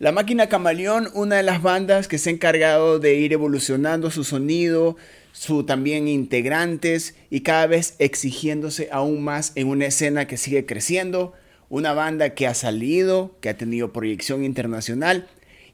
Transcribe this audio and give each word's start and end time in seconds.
La 0.00 0.10
máquina 0.10 0.48
Camaleón, 0.48 1.08
una 1.14 1.36
de 1.36 1.44
las 1.44 1.62
bandas 1.62 2.08
que 2.08 2.18
se 2.18 2.28
ha 2.28 2.32
encargado 2.32 2.98
de 2.98 3.14
ir 3.14 3.32
evolucionando 3.32 4.10
su 4.10 4.24
sonido, 4.24 4.96
su 5.30 5.62
también 5.62 6.08
integrantes 6.08 7.14
y 7.30 7.42
cada 7.42 7.68
vez 7.68 7.94
exigiéndose 8.00 8.88
aún 8.90 9.22
más 9.22 9.52
en 9.54 9.68
una 9.68 9.86
escena 9.86 10.26
que 10.26 10.36
sigue 10.36 10.66
creciendo, 10.66 11.32
una 11.68 11.92
banda 11.92 12.30
que 12.30 12.48
ha 12.48 12.54
salido, 12.54 13.36
que 13.40 13.50
ha 13.50 13.56
tenido 13.56 13.92
proyección 13.92 14.42
internacional 14.44 15.28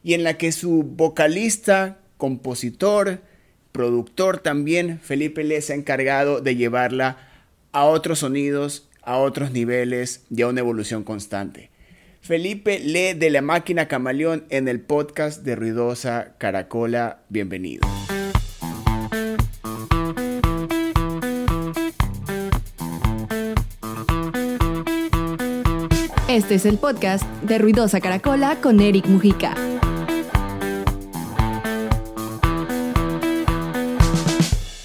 y 0.05 0.13
en 0.13 0.23
la 0.23 0.37
que 0.37 0.53
su 0.53 0.83
vocalista, 0.83 1.97
compositor, 2.19 3.21
productor 3.73 4.39
también, 4.39 5.01
Felipe 5.01 5.45
Le, 5.45 5.63
se 5.63 5.73
ha 5.73 5.77
encargado 5.77 6.43
de 6.43 6.57
llevarla 6.57 7.17
a 7.73 7.87
otros 7.87 8.19
sonidos, 8.19 8.87
a 9.01 9.17
otros 9.17 9.51
niveles 9.51 10.25
y 10.31 10.43
a 10.43 10.49
una 10.49 10.61
evolución 10.61 11.05
constante. 11.05 11.71
Felipe 12.21 12.79
lee 12.79 13.15
de 13.15 13.31
la 13.31 13.41
máquina 13.41 13.89
camaleón 13.89 14.45
en 14.51 14.69
el 14.69 14.81
podcast 14.81 15.43
de 15.43 15.57
Ruidosa 15.57 16.35
Caracola. 16.37 17.23
Bienvenido. 17.31 17.89
Este 26.29 26.55
es 26.57 26.67
el 26.67 26.79
podcast 26.79 27.25
de 27.43 27.59
Ruidosa 27.59 28.01
Caracola 28.01 28.61
con 28.61 28.81
Eric 28.81 29.07
Mujica. 29.07 29.55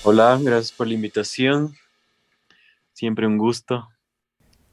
Hola, 0.04 0.40
gracias 0.42 0.72
por 0.72 0.88
la 0.88 0.94
invitación. 0.94 1.76
Siempre 2.94 3.28
un 3.28 3.38
gusto. 3.38 3.90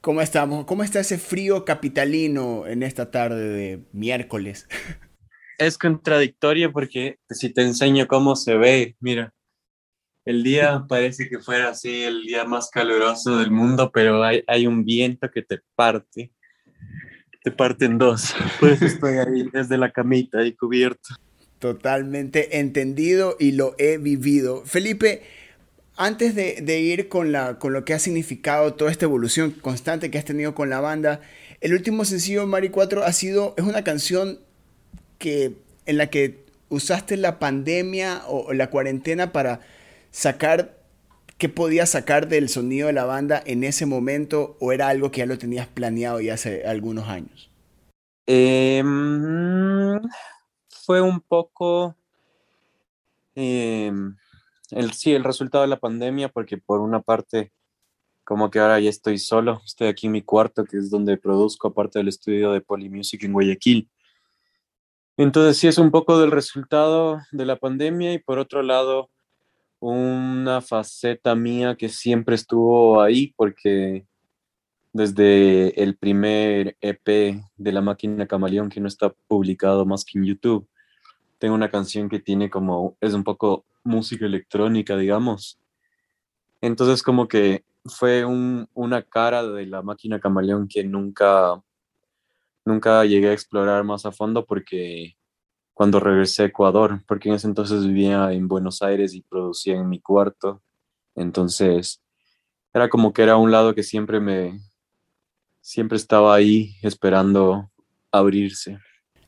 ¿Cómo 0.03 0.21
estamos? 0.21 0.65
¿Cómo 0.65 0.83
está 0.83 0.99
ese 0.99 1.17
frío 1.17 1.65
capitalino 1.65 2.67
en 2.67 2.83
esta 2.83 3.13
tarde 3.13 3.49
de 3.49 3.85
miércoles? 3.93 4.67
Es 5.59 5.79
contradictorio 5.79 6.73
porque 6.73 7.21
si 7.31 7.51
te 7.51 7.63
enseño 7.63 8.09
cómo 8.09 8.35
se 8.35 8.57
ve, 8.57 8.97
mira, 8.99 9.33
el 10.25 10.43
día 10.43 10.85
parece 10.89 11.29
que 11.29 11.39
fuera 11.39 11.69
así 11.69 12.03
el 12.03 12.23
día 12.23 12.45
más 12.45 12.69
caluroso 12.69 13.39
del 13.39 13.53
mundo, 13.53 13.93
pero 13.95 14.25
hay, 14.25 14.43
hay 14.49 14.67
un 14.67 14.85
viento 14.85 15.31
que 15.31 15.43
te 15.43 15.61
parte, 15.77 16.33
te 17.45 17.53
parte 17.53 17.85
en 17.85 17.99
dos. 17.99 18.35
Pues 18.59 18.83
estoy 18.83 19.19
ahí 19.19 19.49
desde 19.53 19.79
la 19.79 19.93
camita 19.93 20.41
ahí 20.41 20.53
cubierto. 20.57 21.15
Totalmente 21.61 22.59
entendido 22.59 23.37
y 23.39 23.53
lo 23.53 23.77
he 23.79 23.99
vivido. 23.99 24.65
Felipe, 24.67 25.23
antes 26.05 26.35
de, 26.35 26.81
ir 26.81 27.09
con, 27.09 27.33
lo 27.33 27.85
que 27.85 27.95
ha 27.95 27.99
significado 28.01 28.75
toda 28.75 28.91
esta 28.91 29.05
evolución 29.05 29.53
constante 29.53 30.11
que 30.11 30.19
has 30.19 30.25
tenido 30.25 30.53
con 30.53 30.69
la 30.69 30.81
banda, 30.81 31.21
el 31.61 31.75
último 31.75 32.05
sencillo, 32.05 32.45
Mari 32.45 32.71
4, 32.71 33.05
ha 33.05 33.13
sido, 33.13 33.55
es 33.57 33.65
una 33.65 33.85
canción 33.85 34.41
que, 35.19 35.55
en 35.87 35.99
la 35.99 36.09
que 36.09 36.45
usaste 36.71 37.17
la 37.17 37.39
pandemia 37.39 38.23
o, 38.27 38.53
la 38.53 38.69
cuarentena 38.69 39.31
para 39.31 39.61
sacar 40.11 40.77
qué 41.39 41.49
podías 41.49 41.91
sacar 41.91 42.27
del 42.27 42.49
sonido 42.49 42.89
de 42.89 42.95
la 42.95 43.05
banda 43.05 43.41
en 43.47 43.63
ese 43.63 43.87
momento 43.87 44.57
o 44.59 44.73
era 44.73 44.89
algo 44.89 45.13
que 45.13 45.19
ya 45.19 45.27
lo 45.27 45.39
tenías 45.39 45.69
planeado 45.69 46.21
ya 46.21 46.35
hace 46.35 46.65
algunos 46.67 47.09
años? 47.09 47.49
Em, 48.27 50.01
fue 50.69 51.01
un 51.01 51.21
poco... 51.21 51.95
Em, 53.37 54.17
el, 54.73 54.93
sí, 54.93 55.13
el 55.13 55.25
resultado 55.25 55.63
de 55.63 55.69
la 55.69 55.79
pandemia, 55.79 56.29
porque 56.29 56.59
por 56.59 56.81
una 56.81 57.01
parte, 57.01 57.53
como 58.25 58.51
que 58.51 58.59
ahora 58.59 58.81
ya 58.81 58.91
estoy 58.91 59.19
solo, 59.19 59.63
estoy 59.65 59.89
aquí 59.89 60.07
en 60.07 60.13
mi 60.13 60.23
cuarto, 60.23 60.65
que 60.65 60.79
es 60.79 60.91
donde 60.91 61.17
produzco, 61.17 61.69
aparte 61.69 61.99
del 61.99 62.09
estudio 62.09 62.53
de 62.53 62.61
Polymusic 62.61 63.25
en 63.25 63.33
Guayaquil. 63.33 63.89
Entonces 65.17 65.59
sí 65.59 65.69
es 65.69 65.79
un 65.79 65.91
poco 65.91 66.19
del 66.19 66.31
resultado 66.31 67.21
de 67.33 67.47
la 67.47 67.57
pandemia 67.57 68.13
y 68.15 68.19
por 68.19 68.39
otro 68.39 68.63
lado, 68.63 69.11
una 69.79 70.61
faceta 70.61 71.35
mía 71.35 71.77
que 71.77 71.89
siempre 71.89 72.35
estuvo 72.35 73.03
ahí, 73.03 73.35
porque 73.37 74.07
desde 74.93 75.83
el 75.83 75.97
primer 75.97 76.77
EP 76.81 77.07
de 77.57 77.73
La 77.73 77.81
Máquina 77.81 78.27
Camaleón, 78.27 78.69
que 78.69 78.81
no 78.81 78.89
está 78.89 79.11
publicado 79.27 79.85
más 79.87 80.05
que 80.05 80.19
en 80.19 80.25
YouTube, 80.25 80.69
tengo 81.39 81.55
una 81.55 81.71
canción 81.71 82.09
que 82.09 82.21
tiene 82.21 82.49
como, 82.51 82.97
es 83.01 83.15
un 83.15 83.25
poco 83.25 83.65
música 83.85 84.27
electrónica, 84.27 84.97
digamos. 84.97 85.59
Entonces 86.61 87.03
como 87.03 87.29
que 87.29 87.65
fue 87.85 88.25
una 88.25 89.03
cara 89.03 89.43
de 89.43 89.67
la 89.67 89.83
máquina 89.83 90.21
camaleón 90.21 90.69
que 90.69 90.85
nunca, 90.85 91.61
nunca 92.65 93.05
llegué 93.05 93.31
a 93.31 93.33
explorar 93.33 93.83
más 93.85 94.07
a 94.07 94.13
fondo 94.13 94.47
porque 94.47 95.17
cuando 95.75 95.99
regresé 95.99 96.43
a 96.43 96.47
Ecuador, 96.47 97.03
porque 97.07 97.29
en 97.29 97.35
ese 97.35 97.49
entonces 97.49 97.87
vivía 97.87 98.33
en 98.33 98.47
Buenos 98.47 98.83
Aires 98.83 99.15
y 99.15 99.23
producía 99.23 99.75
en 99.75 99.89
mi 99.89 100.01
cuarto. 100.01 100.63
Entonces 101.15 102.01
era 102.73 102.89
como 102.89 103.13
que 103.13 103.23
era 103.23 103.37
un 103.37 103.51
lado 103.51 103.75
que 103.75 103.83
siempre 103.83 104.21
me, 104.21 104.61
siempre 105.61 105.97
estaba 105.97 106.35
ahí 106.35 106.77
esperando 106.83 107.71
abrirse. 108.11 108.79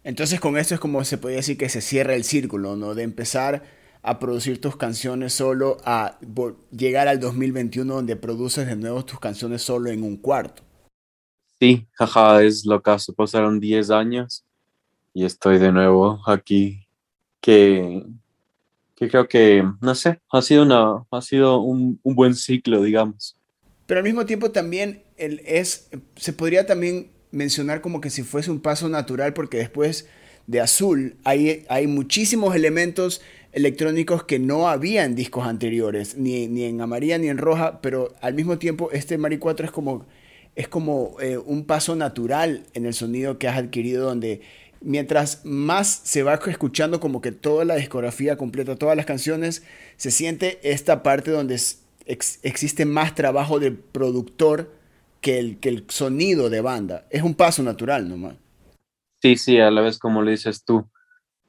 Entonces 0.04 0.38
con 0.38 0.58
esto 0.58 0.74
es 0.74 0.80
como 0.80 1.02
se 1.04 1.18
podría 1.18 1.38
decir 1.38 1.56
que 1.56 1.68
se 1.68 1.80
cierra 1.80 2.14
el 2.14 2.24
círculo, 2.24 2.76
¿no? 2.76 2.94
De 2.94 3.02
empezar 3.02 3.62
a 4.04 4.18
producir 4.18 4.60
tus 4.60 4.76
canciones 4.76 5.32
solo 5.32 5.78
a 5.82 6.18
llegar 6.70 7.08
al 7.08 7.18
2021 7.18 7.94
donde 7.94 8.16
produces 8.16 8.66
de 8.66 8.76
nuevo 8.76 9.02
tus 9.02 9.18
canciones 9.18 9.62
solo 9.62 9.90
en 9.90 10.02
un 10.02 10.18
cuarto. 10.18 10.62
Sí, 11.58 11.86
jaja, 11.92 12.42
es 12.42 12.66
lo 12.66 12.82
caso. 12.82 13.14
Pasaron 13.14 13.58
10 13.58 13.90
años 13.90 14.44
y 15.14 15.24
estoy 15.24 15.58
de 15.58 15.72
nuevo 15.72 16.20
aquí. 16.26 16.86
Que, 17.40 18.04
que 18.94 19.08
creo 19.08 19.26
que, 19.26 19.64
no 19.80 19.94
sé, 19.94 20.20
ha 20.30 20.42
sido, 20.42 20.64
una, 20.64 21.06
ha 21.10 21.22
sido 21.22 21.60
un, 21.60 21.98
un 22.02 22.14
buen 22.14 22.34
ciclo, 22.34 22.82
digamos. 22.82 23.36
Pero 23.86 23.98
al 24.00 24.04
mismo 24.04 24.26
tiempo 24.26 24.50
también 24.50 25.02
el, 25.16 25.40
es, 25.46 25.88
se 26.16 26.32
podría 26.34 26.66
también 26.66 27.10
mencionar 27.30 27.80
como 27.80 28.02
que 28.02 28.10
si 28.10 28.22
fuese 28.22 28.50
un 28.50 28.60
paso 28.60 28.86
natural 28.90 29.32
porque 29.32 29.56
después 29.56 30.08
de 30.46 30.60
Azul 30.60 31.16
hay, 31.24 31.64
hay 31.70 31.86
muchísimos 31.86 32.54
elementos 32.54 33.22
electrónicos 33.54 34.24
que 34.24 34.38
no 34.38 34.68
había 34.68 35.04
en 35.04 35.14
discos 35.14 35.46
anteriores, 35.46 36.16
ni, 36.16 36.48
ni 36.48 36.64
en 36.64 36.80
amarilla 36.80 37.18
ni 37.18 37.28
en 37.28 37.38
roja, 37.38 37.80
pero 37.80 38.12
al 38.20 38.34
mismo 38.34 38.58
tiempo 38.58 38.90
este 38.92 39.16
Mari 39.16 39.38
4 39.38 39.66
es 39.66 39.72
como, 39.72 40.06
es 40.56 40.66
como 40.68 41.16
eh, 41.20 41.38
un 41.38 41.64
paso 41.64 41.94
natural 41.94 42.64
en 42.74 42.84
el 42.84 42.94
sonido 42.94 43.38
que 43.38 43.46
has 43.46 43.56
adquirido 43.56 44.04
donde 44.04 44.42
mientras 44.80 45.44
más 45.44 45.88
se 46.04 46.24
va 46.24 46.34
escuchando 46.34 46.98
como 46.98 47.20
que 47.20 47.32
toda 47.32 47.64
la 47.64 47.76
discografía 47.76 48.36
completa, 48.36 48.76
todas 48.76 48.96
las 48.96 49.06
canciones, 49.06 49.62
se 49.96 50.10
siente 50.10 50.58
esta 50.62 51.02
parte 51.02 51.30
donde 51.30 51.58
existe 52.06 52.84
más 52.84 53.14
trabajo 53.14 53.60
de 53.60 53.70
productor 53.70 54.72
que 55.20 55.38
el, 55.38 55.58
que 55.58 55.70
el 55.70 55.84
sonido 55.88 56.50
de 56.50 56.60
banda. 56.60 57.06
Es 57.10 57.22
un 57.22 57.34
paso 57.34 57.62
natural 57.62 58.08
nomás. 58.08 58.34
Sí, 59.22 59.36
sí, 59.36 59.58
a 59.58 59.70
la 59.70 59.80
vez 59.80 59.98
como 59.98 60.22
le 60.22 60.32
dices 60.32 60.64
tú. 60.64 60.86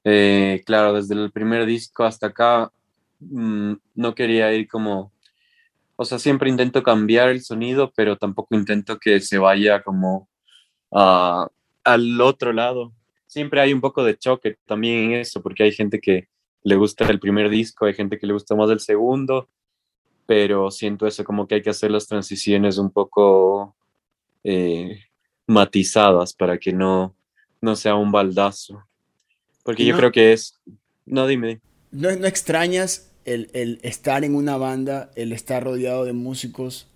Eh, 0.07 0.61
claro, 0.67 0.93
desde 0.93 1.15
el 1.15 1.31
primer 1.31 1.65
disco 1.65 2.03
hasta 2.03 2.27
acá 2.27 2.71
mm, 3.19 3.73
no 3.95 4.13
quería 4.13 4.53
ir 4.53 4.67
como, 4.67 5.11
o 5.95 6.05
sea, 6.05 6.19
siempre 6.19 6.49
intento 6.49 6.83
cambiar 6.83 7.29
el 7.29 7.41
sonido, 7.41 7.91
pero 7.95 8.15
tampoco 8.15 8.55
intento 8.55 8.99
que 8.99 9.19
se 9.19 9.39
vaya 9.39 9.81
como 9.81 10.29
al 10.91 12.21
otro 12.21 12.53
lado. 12.53 12.93
Siempre 13.25 13.59
hay 13.59 13.73
un 13.73 13.81
poco 13.81 14.03
de 14.03 14.17
choque 14.17 14.57
también 14.65 15.11
en 15.11 15.19
eso, 15.19 15.41
porque 15.41 15.63
hay 15.63 15.71
gente 15.71 15.99
que 15.99 16.29
le 16.63 16.75
gusta 16.75 17.05
el 17.09 17.19
primer 17.19 17.49
disco, 17.49 17.85
hay 17.85 17.93
gente 17.95 18.17
que 18.19 18.27
le 18.27 18.33
gusta 18.33 18.55
más 18.55 18.69
el 18.69 18.79
segundo, 18.79 19.49
pero 20.27 20.71
siento 20.71 21.07
eso 21.07 21.23
como 21.23 21.47
que 21.47 21.55
hay 21.55 21.61
que 21.61 21.69
hacer 21.71 21.91
las 21.91 22.07
transiciones 22.07 22.77
un 22.77 22.91
poco 22.91 23.75
eh, 24.43 24.99
matizadas 25.47 26.33
para 26.33 26.57
que 26.57 26.71
no, 26.71 27.15
no 27.61 27.75
sea 27.75 27.95
un 27.95 28.11
baldazo. 28.11 28.83
Porque 29.65 29.83
yo 29.83 29.97
creo 29.97 30.11
que 30.11 30.31
es... 30.31 30.61
No, 31.07 31.25
dime. 31.25 31.59
¿No, 31.89 32.15
no 32.15 32.27
extrañas 32.27 33.11
el, 33.25 33.49
el, 33.53 33.79
estar 33.81 34.23
en 34.23 34.35
una 34.35 34.57
banda, 34.57 35.09
el 35.15 35.31
estar 35.31 35.63
rodeado 35.63 36.05
de 36.05 36.13
músicos? 36.13 36.87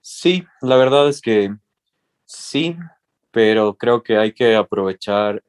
Sí, 0.00 0.42
la 0.62 0.76
verdad 0.76 1.06
es 1.10 1.20
que 1.20 1.54
sí, 2.24 2.76
pero 3.30 3.76
creo 3.76 4.02
que 4.02 4.16
hay 4.16 4.32
que 4.32 4.56
aprovechar 4.56 5.44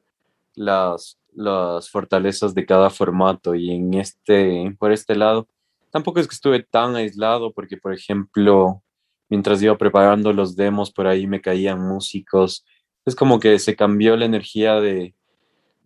las, 0.54 1.18
las 1.32 1.88
fortalezas 1.88 2.54
de 2.54 2.66
cada 2.66 2.90
formato 2.90 3.54
y 3.54 3.70
en 3.70 3.94
este, 3.94 4.76
por 4.78 4.92
este 4.92 5.16
lado, 5.16 5.48
tampoco 5.90 6.20
es 6.20 6.28
que 6.28 6.34
estuve 6.34 6.62
tan 6.62 6.94
aislado 6.94 7.54
porque, 7.54 7.78
por 7.78 7.94
ejemplo, 7.94 8.82
mientras 9.30 9.62
iba 9.62 9.78
preparando 9.78 10.30
los 10.34 10.56
demos, 10.56 10.92
por 10.92 11.06
ahí 11.06 11.26
me 11.26 11.40
caían 11.40 11.80
músicos. 11.80 12.66
Es 13.06 13.14
como 13.14 13.40
que 13.40 13.58
se 13.58 13.76
cambió 13.76 14.14
la 14.14 14.26
energía 14.26 14.74
de, 14.74 15.14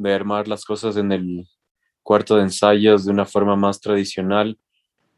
de 0.01 0.15
armar 0.15 0.49
las 0.49 0.65
cosas 0.65 0.97
en 0.97 1.13
el 1.13 1.47
cuarto 2.03 2.37
de 2.37 2.43
ensayos 2.43 3.05
de 3.05 3.13
una 3.13 3.27
forma 3.27 3.55
más 3.55 3.81
tradicional 3.81 4.59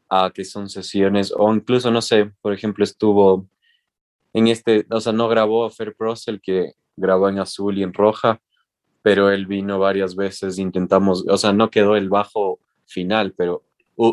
a 0.08 0.30
que 0.34 0.44
son 0.44 0.68
sesiones 0.68 1.32
o 1.36 1.54
incluso, 1.54 1.90
no 1.90 2.02
sé, 2.02 2.32
por 2.42 2.52
ejemplo, 2.52 2.84
estuvo 2.84 3.46
en 4.32 4.48
este, 4.48 4.86
o 4.90 5.00
sea, 5.00 5.12
no 5.12 5.28
grabó 5.28 5.68
Fer 5.70 5.94
Pros, 5.94 6.26
el 6.26 6.40
que 6.40 6.72
grabó 6.96 7.28
en 7.28 7.38
azul 7.38 7.78
y 7.78 7.82
en 7.82 7.92
roja, 7.92 8.40
pero 9.02 9.30
él 9.30 9.46
vino 9.46 9.78
varias 9.78 10.16
veces, 10.16 10.58
intentamos, 10.58 11.24
o 11.28 11.36
sea, 11.36 11.52
no 11.52 11.70
quedó 11.70 11.96
el 11.96 12.08
bajo 12.08 12.58
final, 12.84 13.34
pero 13.36 13.62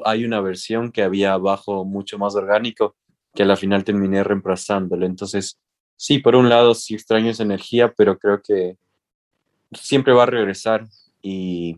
hay 0.05 0.23
una 0.23 0.39
versión 0.39 0.91
que 0.91 1.01
había 1.01 1.35
bajo 1.37 1.83
mucho 1.83 2.19
más 2.19 2.35
orgánico 2.35 2.95
que 3.33 3.43
a 3.43 3.45
la 3.45 3.55
final 3.55 3.83
terminé 3.83 4.23
reemplazándolo. 4.23 5.05
Entonces, 5.05 5.59
sí, 5.95 6.19
por 6.19 6.35
un 6.35 6.47
lado 6.47 6.75
sí 6.75 6.93
extraño 6.93 7.31
esa 7.31 7.43
energía, 7.43 7.91
pero 7.97 8.19
creo 8.19 8.41
que 8.41 8.77
siempre 9.73 10.13
va 10.13 10.23
a 10.23 10.27
regresar 10.27 10.87
y 11.21 11.77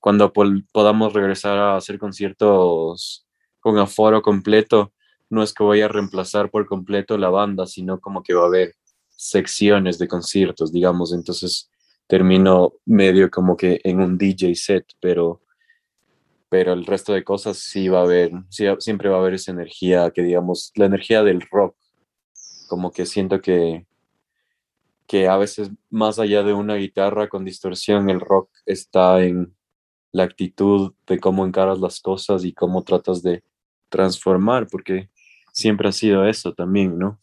cuando 0.00 0.32
podamos 0.32 1.12
regresar 1.12 1.58
a 1.58 1.76
hacer 1.76 1.98
conciertos 1.98 3.26
con 3.60 3.78
aforo 3.78 4.22
completo, 4.22 4.92
no 5.30 5.42
es 5.42 5.52
que 5.52 5.64
voy 5.64 5.80
a 5.80 5.88
reemplazar 5.88 6.50
por 6.50 6.66
completo 6.66 7.18
la 7.18 7.28
banda, 7.28 7.66
sino 7.66 8.00
como 8.00 8.22
que 8.22 8.34
va 8.34 8.44
a 8.44 8.46
haber 8.46 8.74
secciones 9.08 9.98
de 9.98 10.08
conciertos, 10.08 10.72
digamos, 10.72 11.12
entonces 11.12 11.70
termino 12.06 12.74
medio 12.86 13.30
como 13.30 13.56
que 13.56 13.80
en 13.84 14.00
un 14.00 14.16
DJ 14.16 14.54
set, 14.54 14.86
pero, 15.00 15.42
pero 16.48 16.72
el 16.72 16.86
resto 16.86 17.12
de 17.12 17.24
cosas 17.24 17.58
sí 17.58 17.88
va 17.88 17.98
a 18.00 18.04
haber, 18.04 18.30
siempre 18.78 19.08
va 19.10 19.16
a 19.16 19.20
haber 19.20 19.34
esa 19.34 19.50
energía 19.50 20.10
que 20.10 20.22
digamos, 20.22 20.72
la 20.76 20.86
energía 20.86 21.22
del 21.22 21.42
rock, 21.50 21.76
como 22.68 22.92
que 22.92 23.04
siento 23.04 23.40
que, 23.40 23.86
que 25.08 25.26
a 25.26 25.36
veces 25.38 25.70
más 25.90 26.18
allá 26.18 26.44
de 26.44 26.52
una 26.52 26.76
guitarra 26.76 27.28
con 27.28 27.44
distorsión, 27.44 28.10
el 28.10 28.20
rock 28.20 28.50
está 28.66 29.22
en 29.24 29.56
la 30.12 30.22
actitud 30.22 30.92
de 31.06 31.18
cómo 31.18 31.44
encaras 31.46 31.80
las 31.80 32.00
cosas 32.00 32.44
y 32.44 32.52
cómo 32.52 32.84
tratas 32.84 33.22
de 33.22 33.42
transformar, 33.88 34.68
porque 34.70 35.08
siempre 35.52 35.88
ha 35.88 35.92
sido 35.92 36.26
eso 36.26 36.52
también, 36.52 36.98
¿no? 36.98 37.20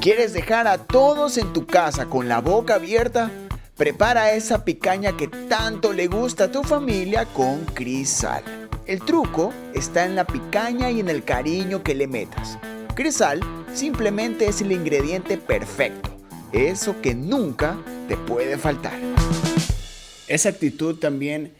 ¿Quieres 0.00 0.32
dejar 0.32 0.66
a 0.66 0.78
todos 0.78 1.38
en 1.38 1.52
tu 1.52 1.66
casa 1.66 2.06
con 2.06 2.28
la 2.28 2.40
boca 2.40 2.74
abierta? 2.74 3.30
Prepara 3.76 4.32
esa 4.32 4.64
picaña 4.64 5.16
que 5.16 5.28
tanto 5.28 5.92
le 5.92 6.08
gusta 6.08 6.44
a 6.44 6.52
tu 6.52 6.64
familia 6.64 7.26
con 7.26 7.64
Crisal. 7.64 8.42
El 8.86 9.00
truco 9.00 9.52
está 9.74 10.04
en 10.04 10.16
la 10.16 10.26
picaña 10.26 10.90
y 10.90 10.98
en 10.98 11.08
el 11.08 11.22
cariño 11.22 11.82
que 11.84 11.94
le 11.94 12.08
metas. 12.08 12.58
Crisal 12.94 13.40
simplemente 13.72 14.48
es 14.48 14.60
el 14.60 14.72
ingrediente 14.72 15.36
perfecto, 15.36 16.07
eso 16.52 17.00
que 17.00 17.14
nunca 17.14 17.78
te 18.08 18.16
puede 18.16 18.58
faltar. 18.58 18.98
Esa 20.28 20.48
actitud 20.48 20.96
también 20.96 21.52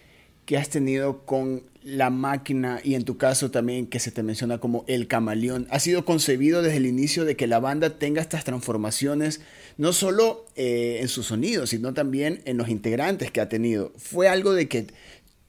que 0.45 0.57
has 0.57 0.71
tenido 0.71 1.25
con 1.27 1.63
la 1.83 2.11
máquina 2.11 2.81
y 2.83 2.95
en 2.95 3.05
tu 3.05 3.17
caso 3.17 3.51
también 3.51 3.87
que 3.87 4.01
se 4.01 4.11
te 4.11 4.23
menciona 4.23 4.59
como 4.59 4.85
el 4.89 5.07
camaleón 5.07 5.67
ha 5.71 5.79
sido 5.79 6.05
concebido 6.05 6.63
desde 6.63 6.79
el 6.79 6.87
inicio 6.87 7.25
de 7.25 7.37
que 7.37 7.47
la 7.47 7.61
banda 7.61 7.99
tenga 7.99 8.21
estas 8.21 8.45
transformaciones 8.45 9.41
no 9.79 9.93
solo 9.93 10.45
eh, 10.57 10.99
en 11.01 11.09
su 11.09 11.23
sonido 11.23 11.67
sino 11.67 11.95
también 11.95 12.43
en 12.45 12.59
los 12.59 12.69
integrantes 12.69 13.31
que 13.31 13.41
ha 13.41 13.49
tenido 13.49 13.93
fue 13.97 14.29
algo 14.29 14.53
de 14.53 14.69
que 14.69 14.89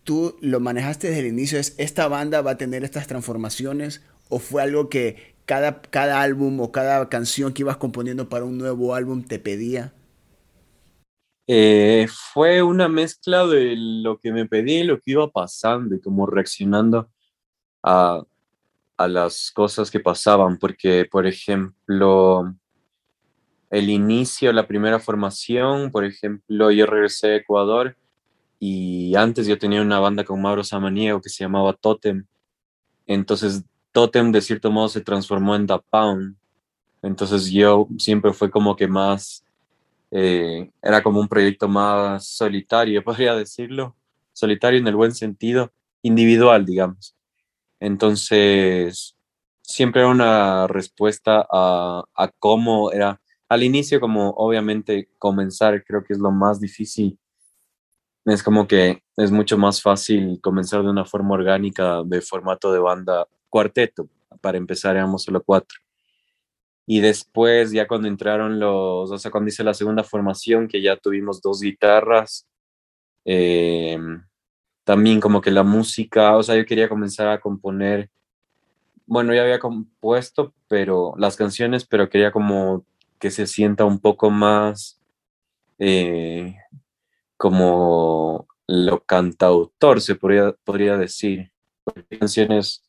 tú 0.04 0.38
lo 0.40 0.60
manejaste 0.60 1.08
desde 1.08 1.22
el 1.22 1.28
inicio 1.28 1.60
es 1.60 1.74
esta 1.78 2.08
banda 2.08 2.42
va 2.42 2.52
a 2.52 2.58
tener 2.58 2.84
estas 2.86 3.08
transformaciones 3.08 4.02
o 4.30 4.40
fue 4.40 4.62
algo 4.62 4.88
que 4.88 5.34
cada, 5.50 5.82
cada 5.82 6.22
álbum 6.22 6.60
o 6.60 6.72
cada 6.72 7.10
canción 7.10 7.54
que 7.54 7.64
ibas 7.64 7.78
componiendo 7.78 8.30
para 8.30 8.46
un 8.46 8.60
nuevo 8.60 8.94
álbum 8.94 9.24
te 9.24 9.40
pedía 9.40 9.92
eh, 11.48 12.06
fue 12.32 12.62
una 12.62 12.88
mezcla 12.88 13.48
de 13.48 13.74
lo 13.76 14.20
que 14.20 14.32
me 14.32 14.46
pedí 14.46 14.82
y 14.82 14.84
lo 14.84 15.00
que 15.00 15.10
iba 15.14 15.28
pasando 15.28 15.96
y 15.96 16.02
como 16.02 16.28
reaccionando 16.28 17.10
a, 17.82 18.22
a 18.96 19.08
las 19.08 19.50
cosas 19.50 19.90
que 19.90 20.00
pasaban, 20.00 20.60
porque, 20.60 21.08
por 21.10 21.26
ejemplo, 21.26 22.54
el 23.72 23.90
inicio, 23.90 24.54
la 24.54 24.68
primera 24.68 25.00
formación, 25.00 25.90
por 25.90 26.06
ejemplo, 26.06 26.70
yo 26.70 26.86
regresé 26.86 27.32
a 27.32 27.36
Ecuador 27.38 27.98
y 28.60 29.16
antes 29.16 29.48
yo 29.48 29.58
tenía 29.58 29.82
una 29.82 30.00
banda 30.00 30.24
con 30.24 30.40
Mauro 30.40 30.64
Samaniego 30.64 31.20
que 31.20 31.30
se 31.30 31.44
llamaba 31.44 31.74
Totem. 31.74 32.28
Entonces, 33.08 33.64
Totem 33.92 34.32
de 34.32 34.42
cierto 34.42 34.72
modo 34.72 34.90
se 34.90 35.02
transformó 35.02 35.56
en 35.56 35.66
Da 35.66 35.80
Pound. 35.80 36.36
Entonces, 37.02 37.50
yo 37.52 37.88
siempre 37.98 38.34
fue 38.34 38.52
como 38.52 38.76
que 38.76 38.88
más 38.88 39.44
eh, 40.12 40.72
era 40.82 41.04
como 41.04 41.20
un 41.20 41.28
proyecto 41.28 41.68
más 41.68 42.28
solitario, 42.28 43.04
podría 43.04 43.36
decirlo, 43.36 43.96
solitario 44.34 44.80
en 44.80 44.88
el 44.88 44.96
buen 44.96 45.14
sentido, 45.14 45.72
individual, 46.02 46.66
digamos. 46.66 47.16
Entonces, 47.80 49.16
siempre 49.62 50.02
era 50.02 50.10
una 50.10 50.68
respuesta 50.68 51.46
a, 51.52 52.04
a 52.16 52.28
cómo 52.40 52.92
era, 52.92 53.22
al 53.48 53.64
inicio 53.64 54.00
como 54.00 54.32
obviamente 54.32 55.10
comenzar 55.18 55.84
creo 55.84 56.04
que 56.04 56.14
es 56.14 56.20
lo 56.20 56.32
más 56.32 56.60
difícil. 56.60 57.18
Es 58.26 58.44
como 58.44 58.68
que 58.68 59.02
es 59.18 59.32
mucho 59.32 59.58
más 59.58 59.82
fácil 59.82 60.40
comenzar 60.42 60.84
de 60.84 60.90
una 60.90 61.06
forma 61.06 61.36
orgánica 61.36 62.04
de 62.06 62.22
formato 62.22 62.72
de 62.72 62.80
banda 62.80 63.28
cuarteto. 63.50 64.08
Para 64.42 64.58
empezar 64.58 64.96
éramos 64.96 65.24
solo 65.24 65.42
cuatro. 65.44 65.80
Y 66.86 67.02
después, 67.02 67.72
ya 67.72 67.88
cuando 67.88 68.08
entraron 68.08 68.60
los, 68.60 69.12
o 69.12 69.18
sea, 69.18 69.30
cuando 69.30 69.50
hice 69.50 69.64
la 69.64 69.76
segunda 69.76 70.04
formación, 70.04 70.68
que 70.68 70.82
ya 70.82 70.98
tuvimos 70.98 71.42
dos 71.42 71.62
guitarras, 71.62 72.48
eh, 73.26 73.98
también 74.84 75.20
como 75.20 75.40
que 75.40 75.52
la 75.52 75.62
música, 75.62 76.36
o 76.36 76.42
sea, 76.42 76.56
yo 76.56 76.66
quería 76.66 76.90
comenzar 76.90 77.28
a 77.28 77.40
componer, 77.40 78.10
bueno, 79.06 79.36
ya 79.36 79.44
había 79.44 79.60
compuesto, 79.60 80.54
pero 80.68 81.14
las 81.18 81.36
canciones, 81.36 81.86
pero 81.86 82.10
quería 82.10 82.32
como 82.32 82.86
que 83.20 83.30
se 83.30 83.46
sienta 83.46 83.86
un 83.86 84.00
poco 84.00 84.32
más 84.32 85.00
eh, 85.78 86.56
como 87.38 88.48
lo 88.68 89.04
cantautor, 89.04 90.02
se 90.02 90.16
podría, 90.16 90.54
podría 90.64 90.98
decir. 90.98 91.52
canciones 92.20 92.89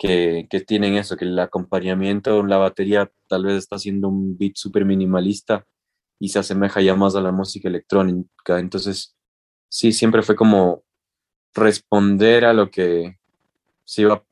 que, 0.00 0.64
tienen 0.66 0.94
eso, 0.94 1.14
que 1.14 1.26
el 1.26 1.38
acompañamiento, 1.38 2.42
la 2.42 2.56
batería 2.56 3.12
tal 3.28 3.44
vez 3.44 3.56
está 3.58 3.76
haciendo 3.76 4.08
un 4.08 4.38
beat 4.38 4.54
súper 4.56 4.86
minimalista 4.86 5.66
y 6.18 6.30
se 6.30 6.38
asemeja 6.38 6.80
ya 6.80 6.96
más 6.96 7.14
a 7.16 7.20
la 7.20 7.32
música 7.32 7.68
electrónica. 7.68 8.58
Entonces, 8.58 9.14
sí, 9.68 9.92
siempre 9.92 10.22
fue 10.22 10.36
como 10.36 10.84
responder 11.54 12.46
a 12.46 12.54
lo 12.54 12.70
que 12.70 13.18
se 13.84 14.02
iba 14.02 14.24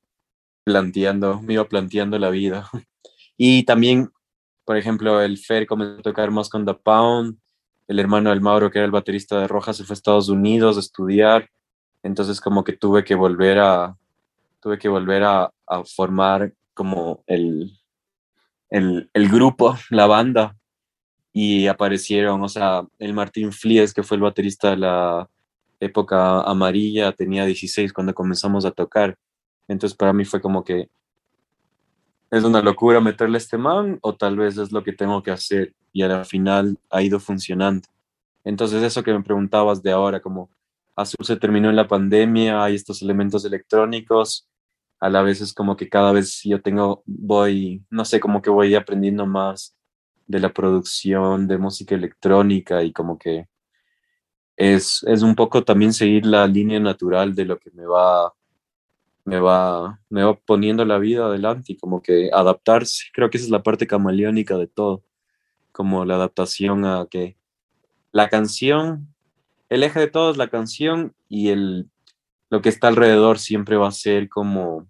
planteando, 0.65 1.43
me 1.43 1.55
iba 1.55 1.69
planteando 1.69 2.19
la 2.19 2.31
vida. 2.31 2.69
Y 3.41 3.63
también, 3.63 4.11
por 4.65 4.77
ejemplo, 4.77 5.23
el 5.23 5.39
Fer 5.39 5.65
comenzó 5.69 6.01
a 6.01 6.03
tocar 6.03 6.33
más 6.33 6.49
con 6.49 6.67
The 6.67 6.75
Pound, 6.75 7.39
el 7.87 8.01
hermano 8.01 8.31
del 8.31 8.41
Mauro, 8.41 8.69
que 8.69 8.79
era 8.81 8.87
el 8.87 8.91
baterista 8.91 9.39
de 9.41 9.47
Rojas, 9.47 9.77
se 9.77 9.85
fue 9.85 9.93
a 9.93 9.95
Estados 9.95 10.29
Unidos 10.29 10.77
a 10.77 10.81
estudiar, 10.81 11.49
entonces 12.03 12.41
como 12.41 12.65
que 12.65 12.73
tuve 12.73 13.05
que 13.05 13.15
volver 13.15 13.61
a, 13.61 13.97
tuve 14.61 14.79
que 14.79 14.89
volver 14.89 15.25
a, 15.25 15.53
formar 15.95 16.53
como 16.75 17.23
el, 17.27 17.73
el, 18.71 19.29
grupo, 19.29 19.77
la 19.91 20.07
banda, 20.07 20.57
y 21.33 21.67
aparecieron, 21.67 22.43
o 22.43 22.49
sea, 22.49 22.87
el 22.99 23.13
Martín 23.13 23.53
Flies, 23.53 23.93
que 23.93 24.03
fue 24.03 24.17
el 24.17 24.23
baterista 24.23 24.71
de 24.71 24.79
la 24.79 25.29
época 25.81 26.43
amarilla, 26.43 27.13
tenía 27.13 27.45
16 27.45 27.93
cuando 27.93 28.15
comenzamos 28.15 28.65
a 28.65 28.71
tocar. 28.71 29.17
Entonces 29.69 29.97
para 29.97 30.13
mí 30.13 30.25
fue 30.25 30.41
como 30.41 30.65
que 30.65 30.89
es 32.31 32.45
una 32.45 32.61
locura 32.63 33.01
meterle 33.01 33.39
este 33.39 33.57
man 33.57 33.99
o 34.03 34.15
tal 34.15 34.37
vez 34.37 34.59
es 34.59 34.73
lo 34.73 34.83
que 34.83 34.93
tengo 34.93 35.23
que 35.23 35.31
hacer 35.31 35.75
y 35.93 36.03
al 36.03 36.25
final 36.25 36.79
ha 36.91 37.03
ido 37.03 37.21
funcionando. 37.21 37.87
Entonces 38.45 38.83
eso 38.83 39.03
que 39.03 39.13
me 39.13 39.23
preguntabas 39.23 39.83
de 39.83 39.93
ahora, 39.93 40.21
como 40.21 40.51
Azul 40.97 41.25
se 41.25 41.37
terminó 41.37 41.71
en 41.71 41.77
la 41.77 41.87
pandemia, 41.87 42.63
hay 42.63 42.75
estos 42.75 43.03
elementos 43.03 43.45
electrónicos, 43.45 44.48
a 45.01 45.09
la 45.11 45.23
vez 45.23 45.41
es 45.41 45.53
como 45.53 45.77
que 45.77 45.89
cada 45.89 46.13
vez 46.13 46.41
yo 46.45 46.61
tengo, 46.61 47.03
voy, 47.07 47.85
no 47.91 48.05
sé, 48.05 48.21
como 48.21 48.43
que 48.43 48.51
voy 48.51 48.75
aprendiendo 48.75 49.27
más 49.27 49.77
de 50.27 50.41
la 50.41 50.53
producción 50.53 51.47
de 51.49 51.59
música 51.59 51.95
electrónica 51.95 52.83
y 52.83 52.93
como 52.93 53.19
que 53.19 53.49
es, 54.57 55.05
es 55.07 55.23
un 55.23 55.35
poco 55.35 55.65
también 55.65 55.93
seguir 55.93 56.27
la 56.27 56.47
línea 56.47 56.81
natural 56.81 57.35
de 57.35 57.45
lo 57.45 57.59
que 57.59 57.71
me 57.71 57.87
va, 57.87 58.33
me 59.25 59.39
va, 59.41 60.01
me 60.11 60.25
va 60.25 60.35
poniendo 60.35 60.85
la 60.85 60.99
vida 60.99 61.27
adelante 61.27 61.73
y 61.73 61.77
como 61.77 62.03
que 62.03 62.31
adaptarse. 62.33 63.05
Creo 63.13 63.31
que 63.31 63.39
esa 63.39 63.47
es 63.47 63.51
la 63.51 63.63
parte 63.63 63.87
camaleónica 63.87 64.57
de 64.57 64.67
todo, 64.67 65.05
como 65.73 66.05
la 66.05 66.17
adaptación 66.17 66.85
a 66.85 67.07
que 67.11 67.37
la 68.13 68.29
canción 68.29 69.09
el 69.69 69.83
eje 69.83 70.01
de 70.01 70.07
todo 70.09 70.31
es 70.31 70.37
la 70.37 70.49
canción 70.49 71.15
y 71.29 71.49
el, 71.49 71.91
lo 72.51 72.63
que 72.63 72.69
está 72.69 72.89
alrededor 72.89 73.39
siempre 73.39 73.77
va 73.77 73.89
a 73.89 73.93
ser 73.93 74.29
como 74.29 74.89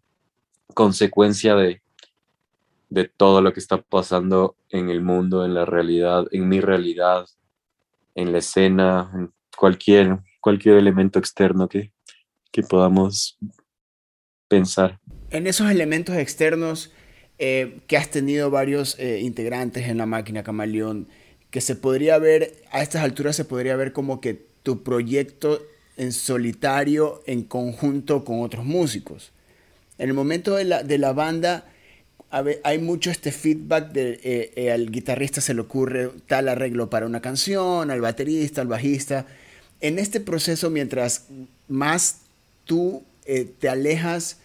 consecuencia 0.75 1.55
de, 1.57 1.83
de 2.89 3.05
todo 3.09 3.41
lo 3.41 3.53
que 3.53 3.61
está 3.61 3.81
pasando 3.83 4.57
en 4.71 4.91
el 4.91 5.03
mundo, 5.03 5.45
en 5.45 5.55
la 5.55 5.65
realidad, 5.65 6.27
en 6.31 6.49
mi 6.49 6.61
realidad, 6.61 7.27
en 8.15 8.33
la 8.33 8.39
escena, 8.39 9.11
en 9.15 9.33
cualquier, 9.57 10.19
cualquier 10.41 10.77
elemento 10.77 11.19
externo 11.19 11.69
que, 11.69 11.93
que 12.51 12.63
podamos 12.63 13.39
pensar. 14.49 14.99
En 15.31 15.47
esos 15.47 15.71
elementos 15.71 16.17
externos 16.17 16.93
eh, 17.39 17.81
que 17.87 17.97
has 17.97 18.11
tenido 18.11 18.51
varios 18.51 18.99
eh, 18.99 19.21
integrantes 19.21 19.89
en 19.89 19.99
la 19.99 20.07
máquina 20.07 20.43
Camaleón, 20.43 21.09
que 21.51 21.61
se 21.61 21.77
podría 21.77 22.19
ver, 22.19 22.63
a 22.71 22.83
estas 22.83 23.03
alturas 23.03 23.37
se 23.37 23.45
podría 23.45 23.77
ver 23.77 23.93
como 23.93 24.21
que 24.21 24.49
tu 24.63 24.83
proyecto 24.83 25.61
en 25.99 26.13
solitario 26.13 27.23
en 27.27 27.43
conjunto 27.43 28.25
con 28.25 28.41
otros 28.41 28.65
músicos. 28.65 29.33
En 29.99 30.09
el 30.09 30.15
momento 30.15 30.55
de 30.55 30.65
la, 30.65 30.83
de 30.83 30.97
la 30.97 31.13
banda 31.13 31.67
hay 32.31 32.79
mucho 32.79 33.11
este 33.11 33.33
feedback 33.33 33.91
de 33.93 34.21
eh, 34.23 34.53
eh, 34.55 34.73
al 34.73 34.91
guitarrista 34.91 35.41
se 35.41 35.55
le 35.55 35.63
ocurre 35.63 36.11
tal 36.27 36.49
arreglo 36.49 36.91
para 36.91 37.07
una 37.07 37.21
canción, 37.21 37.91
al 37.91 38.01
baterista, 38.01 38.61
al 38.61 38.69
bajista. 38.69 39.27
En 39.81 39.99
este 39.99 40.21
proceso, 40.21 40.71
mientras 40.71 41.27
más 41.69 42.19
tú 42.65 43.03
eh, 43.25 43.51
te 43.59 43.69
alejas, 43.69 44.39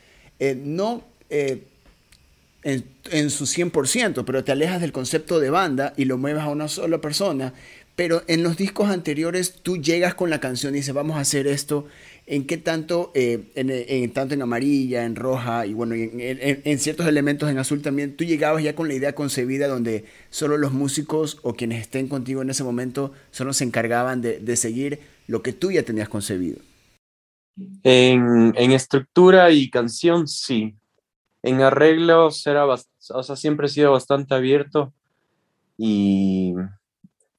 no 0.58 1.04
en, 1.30 2.84
en, 3.12 3.30
su 3.30 3.46
100%, 3.46 4.26
pero 4.26 4.44
te 4.44 4.52
alejas 4.52 4.82
del 4.82 4.92
concepto 4.92 5.40
de 5.40 5.50
banda 5.50 5.94
y 5.96 6.04
lo 6.04 6.18
mueves 6.18 6.44
a 6.44 6.50
una 6.50 6.68
sola 6.68 7.00
persona, 7.00 7.54
pero 7.96 8.24
en 8.28 8.42
los 8.42 8.58
discos 8.58 8.90
anteriores 8.90 9.62
tú 9.62 9.78
llegas 9.78 10.16
con 10.16 10.30
la 10.30 10.40
canción 10.40 10.74
y 10.74 10.78
dices, 10.78 10.94
vamos 10.94 11.18
a 11.18 11.22
hacer 11.22 11.46
esto. 11.46 11.86
¿En 12.26 12.48
qué 12.48 12.58
tanto, 12.58 13.12
eh, 13.14 13.52
en, 13.56 14.12
tanto 14.14 14.34
en 14.34 14.42
amarilla, 14.42 15.04
en 15.04 15.16
roja 15.16 15.66
y 15.66 15.74
bueno, 15.74 15.94
en, 15.94 16.80
ciertos 16.80 17.06
elementos 17.06 17.50
en 17.50 17.58
azul 17.58 17.82
también, 17.82 18.16
tú 18.16 18.24
llegabas 18.24 18.64
ya 18.64 18.76
con 18.76 18.88
la 18.88 18.94
idea 18.94 19.14
concebida 19.14 19.68
donde 19.68 20.06
solo 20.30 20.58
los 20.58 20.72
músicos 20.72 21.38
o 21.44 21.54
quienes 21.54 21.82
estén 21.82 22.08
contigo 22.08 22.42
en 22.42 22.50
ese 22.50 22.64
momento 22.64 23.12
solo 23.32 23.52
se 23.52 23.66
encargaban 23.66 24.22
de, 24.22 24.56
seguir 24.56 25.00
lo 25.28 25.44
que 25.44 25.52
tú 25.52 25.72
ya 25.72 25.84
tenías 25.84 26.08
concebido? 26.08 26.62
En, 27.84 28.54
estructura 28.72 29.52
y 29.52 29.70
canción, 29.70 30.28
sí. 30.28 30.76
En 31.44 31.62
arreglos 31.62 32.48
era, 32.48 32.66
o 32.66 33.24
sea, 33.24 33.36
siempre 33.36 33.68
he 33.68 33.70
sido 33.70 33.92
bastante 33.92 34.34
abierto 34.34 34.94
y 35.78 36.54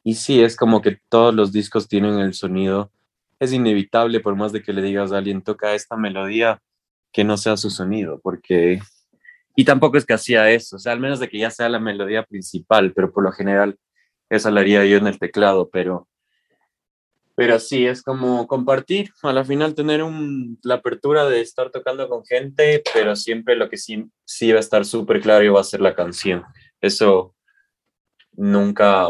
y 0.05 0.15
sí, 0.15 0.43
es 0.43 0.55
como 0.55 0.83
que 0.83 1.01
todos 1.09 1.35
los 1.35 1.51
discos 1.51 1.89
tienen 1.89 2.21
el 2.21 2.35
sonido. 2.35 2.93
Es 3.41 3.55
inevitable, 3.55 4.21
por 4.21 4.37
más 4.37 4.53
de 4.53 4.63
que 4.63 4.75
le 4.75 4.83
digas 4.83 5.11
a 5.11 5.19
alguien, 5.19 5.43
toca 5.43 5.75
esta 5.75 5.97
melodía, 5.97 6.61
que 7.11 7.25
no 7.25 7.39
sea 7.39 7.57
su 7.57 7.71
sonido, 7.71 8.21
porque... 8.23 8.81
Y 9.57 9.65
tampoco 9.65 9.97
es 9.97 10.05
que 10.05 10.13
hacía 10.13 10.51
eso, 10.51 10.77
o 10.77 10.79
sea, 10.79 10.93
al 10.93 11.01
menos 11.01 11.21
de 11.21 11.29
que 11.29 11.39
ya 11.39 11.51
sea 11.51 11.69
la 11.69 11.79
melodía 11.79 12.25
principal, 12.25 12.93
pero 12.93 13.13
por 13.13 13.25
lo 13.25 13.33
general 13.33 13.79
esa 14.29 14.51
la 14.51 14.61
haría 14.61 14.85
yo 14.85 14.99
en 14.99 15.07
el 15.07 15.19
teclado, 15.19 15.71
pero... 15.71 16.07
Pero 17.37 17.59
sí, 17.59 17.87
es 17.87 18.03
como 18.03 18.47
compartir, 18.47 19.11
a 19.23 19.33
la 19.33 19.45
final 19.45 19.75
tener 19.75 20.03
un, 20.03 20.59
la 20.63 20.75
apertura 20.75 21.25
de 21.29 21.41
estar 21.41 21.71
tocando 21.71 22.09
con 22.09 22.25
gente, 22.25 22.83
pero 22.93 23.17
siempre 23.17 23.57
lo 23.57 23.69
que 23.69 23.77
sí, 23.77 24.05
sí 24.25 24.53
va 24.53 24.59
a 24.59 24.61
estar 24.61 24.85
súper 24.85 25.21
claro 25.21 25.55
va 25.55 25.61
a 25.61 25.65
ser 25.65 25.81
la 25.81 25.97
canción. 25.97 26.45
Eso 26.81 27.35
nunca, 28.33 29.09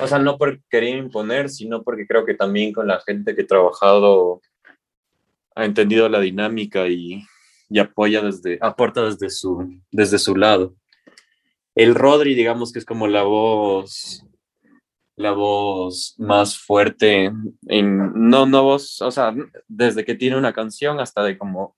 o 0.00 0.06
sea, 0.06 0.18
no 0.18 0.38
por 0.38 0.60
querer 0.70 0.96
imponer, 0.96 1.48
sino 1.48 1.82
porque 1.82 2.06
creo 2.06 2.24
que 2.24 2.34
también 2.34 2.72
con 2.72 2.86
la 2.86 3.00
gente 3.00 3.34
que 3.34 3.42
he 3.42 3.46
trabajado 3.46 4.40
ha 5.54 5.64
entendido 5.64 6.08
la 6.08 6.20
dinámica 6.20 6.86
y, 6.88 7.22
y 7.68 7.78
apoya 7.78 8.22
desde, 8.22 8.58
aporta 8.60 9.04
desde 9.04 9.30
su, 9.30 9.80
desde 9.90 10.18
su 10.18 10.36
lado. 10.36 10.74
El 11.74 11.94
Rodri, 11.94 12.34
digamos 12.34 12.72
que 12.72 12.78
es 12.78 12.84
como 12.84 13.06
la 13.06 13.22
voz, 13.22 14.24
la 15.16 15.32
voz 15.32 16.14
más 16.18 16.58
fuerte 16.58 17.32
en, 17.68 18.12
no, 18.14 18.46
no 18.46 18.62
voz, 18.62 19.00
o 19.02 19.10
sea, 19.10 19.34
desde 19.68 20.04
que 20.04 20.14
tiene 20.14 20.36
una 20.36 20.52
canción 20.52 21.00
hasta 21.00 21.22
de 21.22 21.38
como 21.38 21.76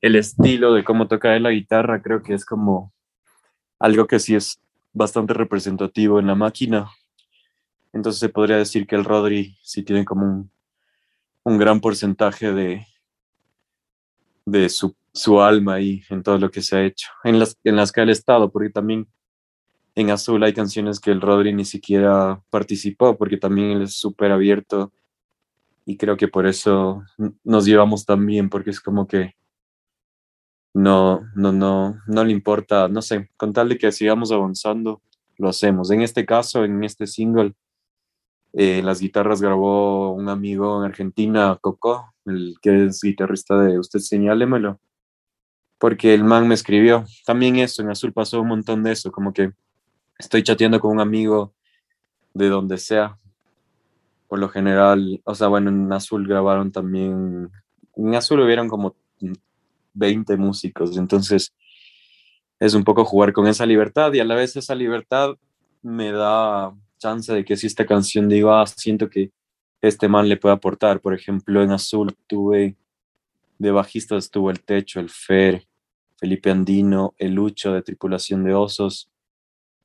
el 0.00 0.16
estilo 0.16 0.74
de 0.74 0.84
cómo 0.84 1.08
toca 1.08 1.38
la 1.38 1.50
guitarra, 1.50 2.02
creo 2.02 2.22
que 2.22 2.34
es 2.34 2.44
como 2.44 2.92
algo 3.80 4.06
que 4.06 4.18
sí 4.18 4.34
es 4.34 4.60
bastante 4.92 5.34
representativo 5.34 6.18
en 6.18 6.28
la 6.28 6.34
máquina. 6.34 6.88
Entonces 7.92 8.20
se 8.20 8.28
podría 8.28 8.56
decir 8.56 8.86
que 8.86 8.96
el 8.96 9.04
Rodri 9.04 9.56
sí 9.62 9.82
tiene 9.82 10.04
como 10.04 10.26
un, 10.26 10.50
un 11.44 11.58
gran 11.58 11.80
porcentaje 11.80 12.52
de, 12.52 12.86
de 14.44 14.68
su, 14.68 14.94
su, 15.12 15.40
alma 15.40 15.74
ahí 15.74 16.02
en 16.10 16.22
todo 16.22 16.38
lo 16.38 16.50
que 16.50 16.62
se 16.62 16.76
ha 16.76 16.84
hecho, 16.84 17.08
en 17.24 17.38
las, 17.38 17.58
en 17.64 17.76
las 17.76 17.92
que 17.92 18.00
ha 18.00 18.04
estado, 18.04 18.50
porque 18.50 18.70
también 18.70 19.08
en 19.94 20.10
Azul 20.10 20.42
hay 20.44 20.52
canciones 20.52 21.00
que 21.00 21.10
el 21.10 21.20
Rodri 21.20 21.52
ni 21.52 21.64
siquiera 21.64 22.40
participó, 22.50 23.16
porque 23.16 23.36
también 23.36 23.70
él 23.70 23.82
es 23.82 23.94
súper 23.94 24.30
abierto 24.30 24.92
y 25.84 25.96
creo 25.96 26.16
que 26.16 26.28
por 26.28 26.46
eso 26.46 27.02
nos 27.42 27.64
llevamos 27.64 28.04
tan 28.04 28.24
bien, 28.26 28.50
porque 28.50 28.70
es 28.70 28.80
como 28.80 29.06
que 29.06 29.34
no, 30.74 31.22
no, 31.34 31.50
no, 31.50 32.00
no 32.06 32.24
le 32.24 32.32
importa, 32.32 32.88
no 32.88 33.02
sé, 33.02 33.30
con 33.36 33.52
tal 33.52 33.70
de 33.70 33.78
que 33.78 33.90
sigamos 33.90 34.30
avanzando, 34.30 35.02
lo 35.38 35.48
hacemos. 35.48 35.90
En 35.90 36.02
este 36.02 36.26
caso, 36.26 36.64
en 36.64 36.84
este 36.84 37.06
single, 37.06 37.54
eh, 38.60 38.82
las 38.82 38.98
guitarras 38.98 39.40
grabó 39.40 40.10
un 40.10 40.28
amigo 40.28 40.80
en 40.80 40.90
Argentina, 40.90 41.56
Coco, 41.60 42.12
el 42.26 42.56
que 42.60 42.86
es 42.86 43.00
guitarrista 43.00 43.56
de 43.56 43.78
Usted 43.78 44.00
Señálemelo, 44.00 44.80
porque 45.78 46.12
el 46.12 46.24
man 46.24 46.48
me 46.48 46.56
escribió. 46.56 47.04
También 47.24 47.60
eso, 47.60 47.82
en 47.82 47.90
Azul 47.90 48.12
pasó 48.12 48.40
un 48.40 48.48
montón 48.48 48.82
de 48.82 48.90
eso, 48.90 49.12
como 49.12 49.32
que 49.32 49.52
estoy 50.18 50.42
chateando 50.42 50.80
con 50.80 50.90
un 50.90 50.98
amigo 50.98 51.54
de 52.34 52.48
donde 52.48 52.78
sea. 52.78 53.16
Por 54.26 54.40
lo 54.40 54.48
general, 54.48 55.20
o 55.22 55.36
sea, 55.36 55.46
bueno, 55.46 55.70
en 55.70 55.92
Azul 55.92 56.26
grabaron 56.26 56.72
también, 56.72 57.52
en 57.94 58.14
Azul 58.16 58.40
hubieron 58.40 58.68
como 58.68 58.96
20 59.94 60.36
músicos, 60.36 60.96
entonces 60.96 61.54
es 62.58 62.74
un 62.74 62.82
poco 62.82 63.04
jugar 63.04 63.32
con 63.32 63.46
esa 63.46 63.64
libertad 63.66 64.12
y 64.14 64.18
a 64.18 64.24
la 64.24 64.34
vez 64.34 64.56
esa 64.56 64.74
libertad 64.74 65.36
me 65.80 66.10
da 66.10 66.74
chance 66.98 67.32
de 67.32 67.44
que 67.44 67.56
si 67.56 67.66
esta 67.66 67.86
canción 67.86 68.28
digo, 68.28 68.52
ah, 68.52 68.66
siento 68.66 69.08
que 69.08 69.30
este 69.80 70.08
man 70.08 70.28
le 70.28 70.36
puede 70.36 70.54
aportar. 70.54 71.00
Por 71.00 71.14
ejemplo, 71.14 71.62
en 71.62 71.70
Azul 71.72 72.16
tuve 72.26 72.76
de 73.58 73.70
bajistas 73.70 74.24
estuvo 74.24 74.50
el 74.50 74.62
Techo, 74.62 75.00
el 75.00 75.10
Fer, 75.10 75.66
Felipe 76.16 76.50
Andino, 76.50 77.14
el 77.18 77.34
Lucho 77.34 77.72
de 77.72 77.82
Tripulación 77.82 78.44
de 78.44 78.54
Osos. 78.54 79.10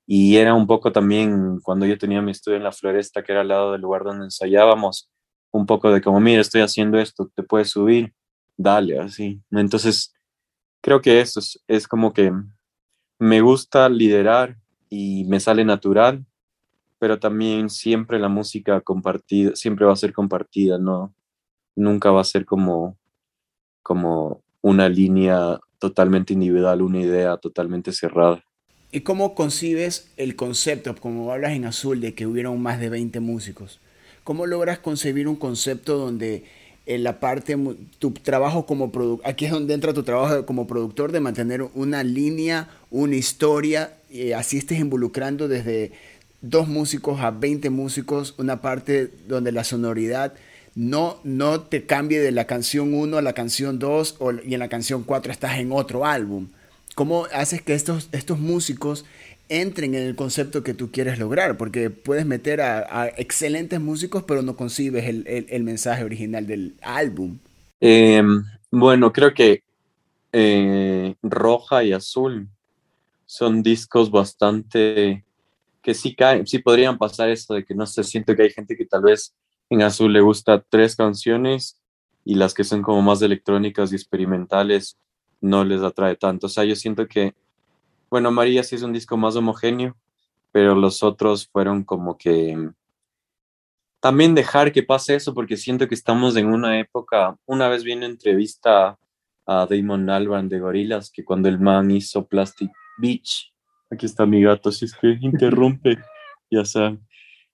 Y 0.05 0.35
era 0.35 0.53
un 0.53 0.67
poco 0.67 0.91
también 0.91 1.59
cuando 1.61 1.85
yo 1.85 1.97
tenía 1.97 2.21
mi 2.21 2.31
estudio 2.31 2.57
en 2.57 2.63
la 2.63 2.71
floresta, 2.71 3.23
que 3.23 3.31
era 3.31 3.41
al 3.41 3.47
lado 3.47 3.71
del 3.71 3.81
lugar 3.81 4.03
donde 4.03 4.25
ensayábamos, 4.25 5.09
un 5.51 5.65
poco 5.65 5.91
de 5.91 6.01
como, 6.01 6.19
mira, 6.19 6.41
estoy 6.41 6.61
haciendo 6.61 6.99
esto, 6.99 7.31
te 7.33 7.43
puedes 7.43 7.69
subir, 7.69 8.13
dale, 8.57 8.99
así. 8.99 9.41
Entonces, 9.51 10.13
creo 10.81 11.01
que 11.01 11.21
eso 11.21 11.39
es, 11.39 11.63
es 11.67 11.87
como 11.87 12.13
que 12.13 12.31
me 13.19 13.41
gusta 13.41 13.87
liderar 13.89 14.57
y 14.89 15.23
me 15.25 15.39
sale 15.39 15.63
natural 15.63 16.25
pero 17.03 17.19
también 17.19 17.69
siempre 17.69 18.17
la 18.17 18.29
música 18.29 18.79
compartida, 18.79 19.57
siempre 19.57 19.85
va 19.85 19.91
a 19.91 19.97
ser 19.97 20.13
compartida, 20.13 20.77
¿no? 20.77 21.13
Nunca 21.75 22.11
va 22.11 22.21
a 22.21 22.23
ser 22.23 22.45
como, 22.45 22.97
como 23.81 24.41
una 24.61 24.87
línea 24.87 25.59
totalmente 25.79 26.31
individual, 26.31 26.81
una 26.81 27.01
idea 27.01 27.35
totalmente 27.35 27.91
cerrada. 27.91 28.41
¿Y 28.89 29.01
cómo 29.01 29.35
concibes 29.35 30.13
el 30.15 30.37
concepto, 30.37 30.95
como 30.95 31.29
hablas 31.33 31.51
en 31.51 31.65
azul, 31.65 31.99
de 31.99 32.15
que 32.15 32.25
hubieron 32.25 32.61
más 32.61 32.79
de 32.79 32.87
20 32.87 33.19
músicos? 33.19 33.81
¿Cómo 34.23 34.45
logras 34.45 34.79
concebir 34.79 35.27
un 35.27 35.35
concepto 35.35 35.97
donde 35.97 36.45
en 36.85 37.03
la 37.03 37.19
parte, 37.19 37.57
tu 37.99 38.11
trabajo 38.11 38.65
como 38.65 38.93
productor, 38.93 39.29
aquí 39.29 39.43
es 39.43 39.51
donde 39.51 39.73
entra 39.73 39.93
tu 39.93 40.03
trabajo 40.03 40.45
como 40.45 40.67
productor 40.67 41.11
de 41.11 41.19
mantener 41.19 41.63
una 41.75 42.03
línea, 42.03 42.69
una 42.91 43.15
historia, 43.17 43.93
y 44.09 44.31
así 44.31 44.57
estés 44.57 44.79
involucrando 44.79 45.47
desde 45.47 45.91
dos 46.43 46.67
músicos 46.67 47.21
a 47.21 47.31
20 47.31 47.71
músicos, 47.71 48.35
una 48.37 48.61
parte 48.61 49.09
donde 49.27 49.51
la 49.51 49.63
sonoridad 49.63 50.33
no, 50.75 51.17
no 51.23 51.61
te 51.61 51.85
cambie 51.85 52.19
de 52.19 52.31
la 52.31 52.45
canción 52.45 52.93
1 52.93 53.17
a 53.17 53.21
la 53.21 53.33
canción 53.33 53.79
2 53.79 54.17
y 54.45 54.53
en 54.53 54.59
la 54.59 54.67
canción 54.67 55.03
4 55.03 55.31
estás 55.31 55.57
en 55.57 55.71
otro 55.71 56.05
álbum. 56.05 56.49
¿Cómo 56.95 57.25
haces 57.33 57.61
que 57.61 57.73
estos, 57.73 58.09
estos 58.11 58.39
músicos 58.39 59.05
entren 59.49 59.95
en 59.95 60.03
el 60.03 60.15
concepto 60.15 60.63
que 60.63 60.73
tú 60.73 60.91
quieres 60.91 61.17
lograr? 61.17 61.57
Porque 61.57 61.89
puedes 61.89 62.25
meter 62.25 62.61
a, 62.61 63.07
excelentes 63.17 63.79
músicos, 63.79 64.23
pero 64.23 64.41
no 64.41 64.55
concibes 64.55 65.05
el, 65.05 65.63
mensaje 65.63 66.03
original 66.03 66.45
del 66.45 66.75
álbum. 66.81 67.37
Em, 67.79 68.43
bueno, 68.69 69.13
creo 69.13 69.33
que 69.33 69.63
eh, 70.33 71.15
Roja 71.23 71.83
y 71.83 71.93
Azul 71.93 72.47
son 73.25 73.63
discos 73.63 74.11
bastante 74.11 75.23
que 75.83 75.93
sí 75.93 76.15
sí 76.45 76.59
podrían 76.59 76.97
pasar 76.97 77.29
esto 77.29 77.53
de 77.53 77.65
que 77.65 77.75
no 77.75 77.85
sé, 77.85 78.03
siento 78.03 78.35
que 78.35 78.43
hay 78.43 78.49
gente 78.49 78.75
que 78.75 78.85
tal 78.85 79.03
vez 79.03 79.35
en 79.69 79.81
azul 79.83 80.11
le 80.11 80.21
gusta 80.21 80.63
tres 80.67 80.95
canciones 80.95 81.79
y 82.25 82.35
las 82.35 82.53
que 82.53 82.63
son 82.63 82.81
como 82.81 83.01
más 83.01 83.21
electrónicas 83.21 83.91
y 83.91 83.95
experimentales 83.95 84.97
no 85.41 85.65
les 85.65 85.81
atrae 85.81 86.15
tanto. 86.15 86.47
O 86.47 86.49
sea, 86.49 86.63
yo 86.63 86.75
siento 86.75 87.07
que, 87.07 87.35
bueno, 88.09 88.31
María 88.31 88.63
sí 88.63 88.75
es 88.75 88.81
un 88.81 88.93
disco 88.93 89.17
más 89.17 89.35
homogéneo, 89.35 89.97
pero 90.51 90.73
los 90.73 91.03
otros 91.03 91.47
fueron 91.47 91.83
como 91.83 92.17
que 92.17 92.71
también 93.99 94.35
dejar 94.35 94.71
que 94.71 94.83
pase 94.83 95.15
eso 95.15 95.33
porque 95.33 95.57
siento 95.57 95.87
que 95.87 95.95
estamos 95.95 96.35
en 96.35 96.47
una 96.47 96.79
época, 96.79 97.37
una 97.45 97.67
vez 97.67 97.83
vi 97.83 97.93
una 97.93 98.05
entrevista 98.05 98.97
a 99.45 99.65
Damon 99.65 100.09
Albarn 100.09 100.49
de 100.49 100.59
Gorilas 100.59 101.09
que 101.09 101.25
cuando 101.25 101.49
el 101.49 101.59
man 101.59 101.91
hizo 101.91 102.25
Plastic 102.25 102.71
Beach, 102.97 103.52
Aquí 103.93 104.05
está 104.07 104.25
mi 104.25 104.41
gato, 104.41 104.71
si 104.71 104.85
es 104.85 104.95
que 104.95 105.17
interrumpe, 105.21 105.97
ya 106.51 106.65
saben. 106.65 107.05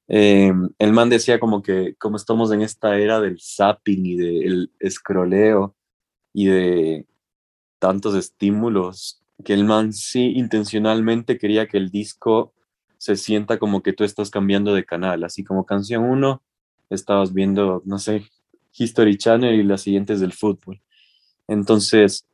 eh, 0.08 0.53
el 0.79 0.93
man 0.93 1.10
decía 1.10 1.39
como 1.39 1.62
que 1.62 1.96
como 1.96 2.15
estamos 2.17 2.51
en 2.51 2.62
esta 2.62 2.98
era 2.98 3.19
del 3.19 3.39
zapping 3.39 4.05
y 4.05 4.15
del 4.15 4.72
escroleo 4.79 5.75
y 6.34 6.46
de 6.48 7.08
tantos 7.79 8.15
estímulos, 8.15 9.22
que 9.43 9.53
el 9.53 9.65
man 9.65 9.93
sí 9.93 10.34
intencionalmente 10.36 11.38
quería 11.38 11.67
que 11.67 11.77
el 11.77 11.89
disco 11.91 12.53
se 12.98 13.15
sienta 13.15 13.60
como 13.60 13.81
que 13.84 13.93
tú 13.93 14.03
estás 14.03 14.29
cambiando 14.29 14.74
de 14.74 14.86
canal, 14.86 15.24
así 15.24 15.43
como 15.43 15.65
canción 15.65 16.03
1 16.03 16.41
estabas 16.89 17.34
viendo, 17.34 17.81
no 17.86 18.00
sé, 18.00 18.25
History 18.74 19.17
Channel 19.17 19.60
y 19.60 19.63
las 19.63 19.81
siguientes 19.81 20.19
del 20.19 20.34
fútbol. 20.34 20.81
Entonces, 21.48 22.25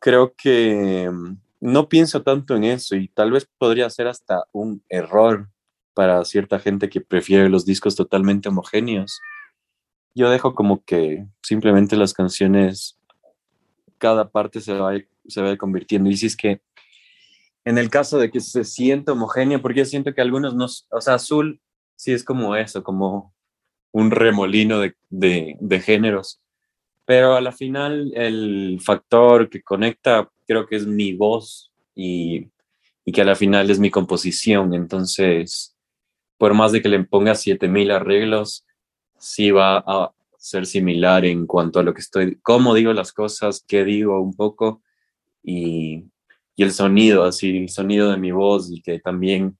creo 0.00 0.34
que 0.34 1.08
mm, 1.10 1.36
no 1.60 1.88
pienso 1.88 2.22
tanto 2.22 2.56
en 2.56 2.64
eso 2.64 2.96
y 2.96 3.08
tal 3.08 3.32
vez 3.32 3.48
podría 3.58 3.88
ser 3.90 4.08
hasta 4.08 4.44
un 4.52 4.82
error 4.88 5.50
para 5.94 6.24
cierta 6.24 6.58
gente 6.58 6.88
que 6.88 7.00
prefiere 7.00 7.48
los 7.48 7.66
discos 7.66 7.94
totalmente 7.94 8.48
homogéneos. 8.48 9.20
Yo 10.14 10.30
dejo 10.30 10.54
como 10.54 10.82
que 10.84 11.26
simplemente 11.42 11.96
las 11.96 12.14
canciones, 12.14 12.98
cada 13.98 14.30
parte 14.30 14.60
se 14.60 14.72
va, 14.72 14.92
se 15.28 15.42
va 15.42 15.56
convirtiendo. 15.56 16.08
Y 16.08 16.16
si 16.16 16.26
es 16.26 16.36
que 16.36 16.62
en 17.64 17.76
el 17.76 17.90
caso 17.90 18.18
de 18.18 18.30
que 18.30 18.40
se 18.40 18.64
siente 18.64 19.12
homogénea, 19.12 19.60
porque 19.60 19.80
yo 19.80 19.84
siento 19.84 20.14
que 20.14 20.22
algunos 20.22 20.54
no, 20.54 20.64
o 20.64 21.00
sea, 21.00 21.14
azul 21.14 21.60
sí 21.94 22.12
es 22.12 22.24
como 22.24 22.56
eso, 22.56 22.82
como 22.82 23.34
un 23.92 24.10
remolino 24.10 24.80
de, 24.80 24.96
de, 25.10 25.56
de 25.60 25.80
géneros. 25.80 26.40
Pero 27.04 27.34
a 27.34 27.40
la 27.40 27.52
final 27.52 28.12
el 28.14 28.80
factor 28.82 29.50
que 29.50 29.62
conecta 29.62 30.30
creo 30.50 30.66
que 30.66 30.74
es 30.74 30.84
mi 30.84 31.12
voz 31.12 31.72
y, 31.94 32.48
y 33.04 33.12
que 33.12 33.20
a 33.20 33.24
la 33.24 33.36
final 33.36 33.70
es 33.70 33.78
mi 33.78 33.88
composición. 33.88 34.74
Entonces, 34.74 35.76
por 36.38 36.54
más 36.54 36.72
de 36.72 36.82
que 36.82 36.88
le 36.88 37.04
ponga 37.04 37.36
7000 37.36 37.92
arreglos, 37.92 38.66
sí 39.16 39.52
va 39.52 39.76
a 39.86 40.12
ser 40.38 40.66
similar 40.66 41.24
en 41.24 41.46
cuanto 41.46 41.78
a 41.78 41.84
lo 41.84 41.94
que 41.94 42.00
estoy, 42.00 42.40
cómo 42.42 42.74
digo 42.74 42.92
las 42.92 43.12
cosas, 43.12 43.64
qué 43.68 43.84
digo 43.84 44.20
un 44.20 44.34
poco 44.34 44.82
y, 45.40 46.06
y 46.56 46.64
el 46.64 46.72
sonido, 46.72 47.22
así, 47.22 47.56
el 47.56 47.68
sonido 47.68 48.10
de 48.10 48.16
mi 48.16 48.32
voz 48.32 48.72
y 48.72 48.82
que 48.82 48.98
también 48.98 49.56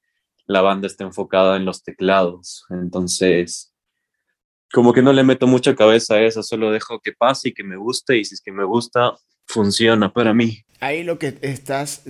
la 0.47 0.61
banda 0.61 0.89
está 0.89 1.05
enfocada 1.05 1.57
en 1.57 1.67
los 1.67 1.85
teclados. 1.85 2.65
Entonces, 2.71 3.73
como 4.73 4.93
que 4.93 5.03
no 5.03 5.13
le 5.13 5.23
meto 5.23 5.47
mucha 5.47 5.77
cabeza 5.77 6.15
a 6.15 6.23
eso, 6.23 6.43
solo 6.43 6.73
dejo 6.73 6.99
que 6.99 7.13
pase 7.13 7.51
y 7.51 7.55
que 7.55 7.63
me 7.63 7.77
guste 7.77 8.19
y 8.19 8.25
si 8.25 8.35
es 8.35 8.41
que 8.41 8.51
me 8.51 8.65
gusta, 8.65 9.15
funciona 9.51 10.13
para 10.13 10.33
mí. 10.33 10.63
Ahí 10.81 11.03
lo 11.03 11.19
que 11.19 11.37
estás, 11.43 12.03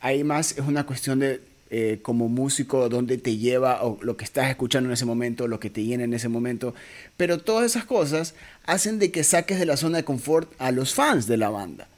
ahí 0.00 0.24
más 0.24 0.52
es 0.52 0.60
una 0.60 0.84
cuestión 0.86 1.20
de 1.20 1.40
eh, 1.70 1.98
como 2.02 2.28
músico, 2.28 2.88
dónde 2.88 3.18
te 3.18 3.36
lleva 3.36 3.82
o 3.82 3.98
lo 4.02 4.16
que 4.16 4.24
estás 4.24 4.48
escuchando 4.48 4.88
en 4.88 4.94
ese 4.94 5.04
momento, 5.04 5.48
lo 5.48 5.60
que 5.60 5.70
te 5.70 5.82
llena 5.82 6.04
en 6.04 6.14
ese 6.14 6.28
momento, 6.28 6.74
pero 7.16 7.38
todas 7.38 7.66
esas 7.66 7.84
cosas 7.84 8.34
hacen 8.64 8.98
de 8.98 9.10
que 9.10 9.24
saques 9.24 9.58
de 9.58 9.66
la 9.66 9.76
zona 9.76 9.98
de 9.98 10.04
confort 10.04 10.52
a 10.58 10.70
los 10.70 10.94
fans 10.94 11.26
de 11.26 11.36
la 11.36 11.50
banda. 11.50 11.88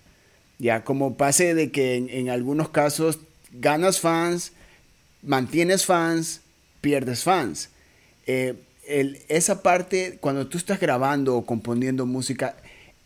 Ya, 0.58 0.84
como 0.84 1.16
pase 1.16 1.54
de 1.54 1.70
que 1.70 1.96
en, 1.96 2.30
algunos 2.30 2.70
casos 2.70 3.18
ganas 3.52 4.00
fans, 4.00 4.52
mantienes 5.22 5.84
fans, 5.84 6.40
pierdes 6.80 7.22
fans. 7.22 7.68
Eh, 8.26 8.54
esa 9.28 9.62
parte, 9.62 10.16
cuando 10.20 10.46
tú 10.46 10.56
estás 10.56 10.80
grabando 10.80 11.36
o 11.36 11.44
componiendo 11.44 12.06
música, 12.06 12.56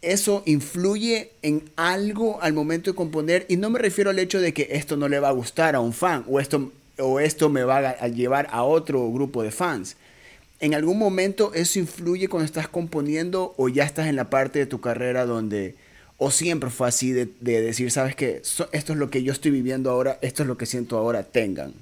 eso 0.02 0.42
influye 0.47 1.30
en 1.42 1.71
algo 1.76 2.42
al 2.42 2.52
momento 2.52 2.90
de 2.90 2.97
componer 2.97 3.47
y 3.49 3.57
no 3.57 3.71
me 3.71 3.78
refiero 3.78 4.11
al 4.11 4.19
hecho 4.19 4.40
de 4.40 4.54
que 4.54 4.69
esto 4.73 4.97
no 4.97 5.09
le 5.09 5.21
va 5.21 5.28
a 5.28 5.33
gustar 5.33 5.75
a 5.75 5.80
un 5.80 5.92
fan 5.92 6.25
o 6.28 6.40
esto, 6.40 6.73
o 6.99 7.21
esto 7.21 7.49
me 7.49 7.64
va 7.64 7.78
a 7.78 8.09
llevar 8.09 8.49
a 8.50 8.62
otro 8.62 9.11
grupo 9.11 9.42
de 9.42 9.50
fans. 9.50 9.97
¿En 10.61 10.75
algún 10.75 10.99
momento 10.99 11.52
eso 11.54 11.78
influye 11.78 12.28
cuando 12.28 12.45
estás 12.45 12.69
componiendo 12.69 13.54
o 13.57 13.69
ya 13.69 13.85
estás 13.85 14.09
en 14.09 14.16
la 14.16 14.28
parte 14.28 14.59
de 14.59 14.66
tu 14.66 14.80
carrera 14.80 15.25
donde, 15.25 15.75
o 16.19 16.30
siempre 16.30 16.69
fue 16.71 16.89
así 16.89 17.13
de, 17.13 17.26
decir, 17.41 17.91
sabes 17.91 18.15
que 18.15 18.43
esto 18.43 18.69
es 18.73 18.99
lo 18.99 19.08
que 19.10 19.23
yo 19.23 19.32
estoy 19.32 19.50
viviendo 19.50 19.91
ahora, 19.91 20.19
esto 20.21 20.43
es 20.43 20.49
lo 20.49 20.58
que 20.58 20.67
siento 20.67 20.99
ahora, 20.99 21.23
tengan? 21.23 21.73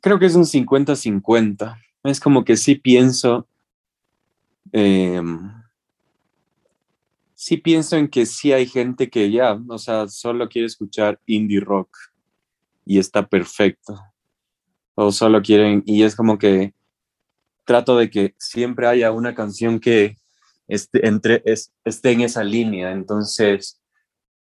Creo 0.00 0.18
que 0.20 0.26
es 0.26 0.36
un 0.36 0.44
50-50 0.44 1.76
es 2.04 2.20
como 2.20 2.44
que 2.44 2.56
sí 2.56 2.76
pienso, 2.76 3.46
em, 4.72 5.50
sí 7.40 7.56
pienso 7.56 7.96
en 7.96 8.08
que 8.08 8.26
sí 8.26 8.52
hay 8.52 8.66
gente 8.66 9.08
que 9.08 9.30
ya, 9.30 9.58
o 9.66 9.78
sea, 9.78 10.06
solo 10.08 10.46
quiere 10.46 10.66
escuchar 10.66 11.18
indie 11.24 11.60
rock 11.60 11.88
y 12.84 12.98
está 12.98 13.26
perfecto. 13.26 13.98
O 14.94 15.10
solo 15.10 15.40
quieren, 15.40 15.82
y 15.86 16.02
es 16.02 16.14
como 16.14 16.36
que 16.38 16.74
trato 17.64 17.96
de 17.96 18.10
que 18.10 18.34
siempre 18.38 18.86
haya 18.86 19.10
una 19.10 19.34
canción 19.34 19.80
que 19.80 20.18
esté, 20.68 21.06
entre, 21.06 21.42
esté 21.46 22.10
en 22.10 22.20
esa 22.20 22.44
línea. 22.44 22.92
Entonces, 22.92 23.80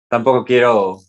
tampoco 0.08 0.44
quiero 0.44 1.00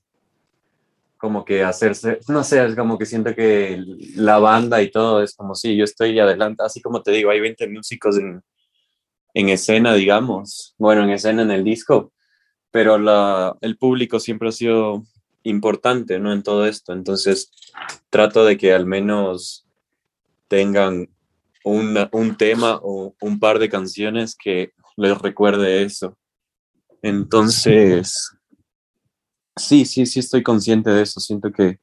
como 1.17 1.43
que 1.43 1.65
hacerse, 1.65 2.19
no 2.29 2.45
sé, 2.45 2.65
es 2.65 2.77
como 2.77 2.97
que 2.97 3.05
siento 3.05 3.35
que 3.35 3.83
la 4.15 4.39
banda 4.39 4.81
y 4.81 4.89
todo 4.89 5.21
es 5.21 5.35
como 5.35 5.53
si 5.53 5.75
yo 5.75 5.83
estoy 5.83 6.17
adelante, 6.17 6.63
así 6.65 6.81
como 6.81 7.03
te 7.03 7.11
digo, 7.11 7.29
hay 7.29 7.41
20 7.41 7.67
músicos 7.67 8.17
en, 8.17 8.41
en 9.33 9.49
escena, 9.49 9.93
digamos, 9.93 10.75
bueno, 10.77 11.03
en 11.03 11.11
escena 11.11 11.41
en 11.41 11.51
el 11.51 11.63
disco, 11.63 12.13
pero 12.71 12.97
la, 12.97 13.55
el 13.61 13.77
público 13.77 14.19
siempre 14.19 14.49
ha 14.49 14.51
sido 14.51 15.03
importante, 15.43 16.19
¿no? 16.19 16.31
En 16.31 16.43
todo 16.43 16.65
esto, 16.65 16.93
entonces 16.93 17.51
trato 18.09 18.45
de 18.45 18.57
que 18.57 18.73
al 18.73 18.85
menos 18.85 19.67
tengan 20.47 21.09
un 21.65 22.35
tema 22.37 22.79
o 22.83 23.15
un 23.21 23.39
par 23.39 23.57
de 23.57 23.69
canciones 23.69 24.35
que 24.35 24.73
les 24.97 25.17
recuerde 25.17 25.83
eso. 25.83 26.17
Entonces, 27.01 28.33
Sí, 29.55 29.85
sí, 29.85 30.05
sí 30.05 30.19
estoy 30.19 30.41
consciente 30.41 30.89
de 30.89 31.03
eso. 31.03 31.19
Siento 31.19 31.51
que 31.51 31.79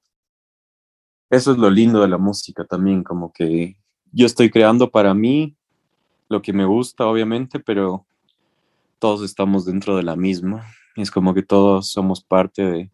eso 1.30 1.52
es 1.52 1.58
lo 1.58 1.70
lindo 1.70 2.00
de 2.00 2.08
la 2.08 2.18
música 2.18 2.64
también, 2.64 3.04
como 3.04 3.32
que 3.32 3.76
yo 4.12 4.26
estoy 4.26 4.50
creando 4.50 4.90
para 4.90 5.14
mí 5.14 5.56
lo 6.30 6.40
que 6.40 6.54
me 6.54 6.64
gusta, 6.64 7.06
obviamente, 7.06 7.60
pero 7.60 8.06
todos 8.98 9.22
estamos 9.22 9.66
dentro 9.66 9.96
de 9.96 10.04
la 10.04 10.16
misma. 10.16 10.64
Es 10.96 11.10
como 11.10 11.34
que 11.34 11.42
todos 11.42 11.90
somos 11.90 12.22
parte 12.22 12.62
de, 12.62 12.90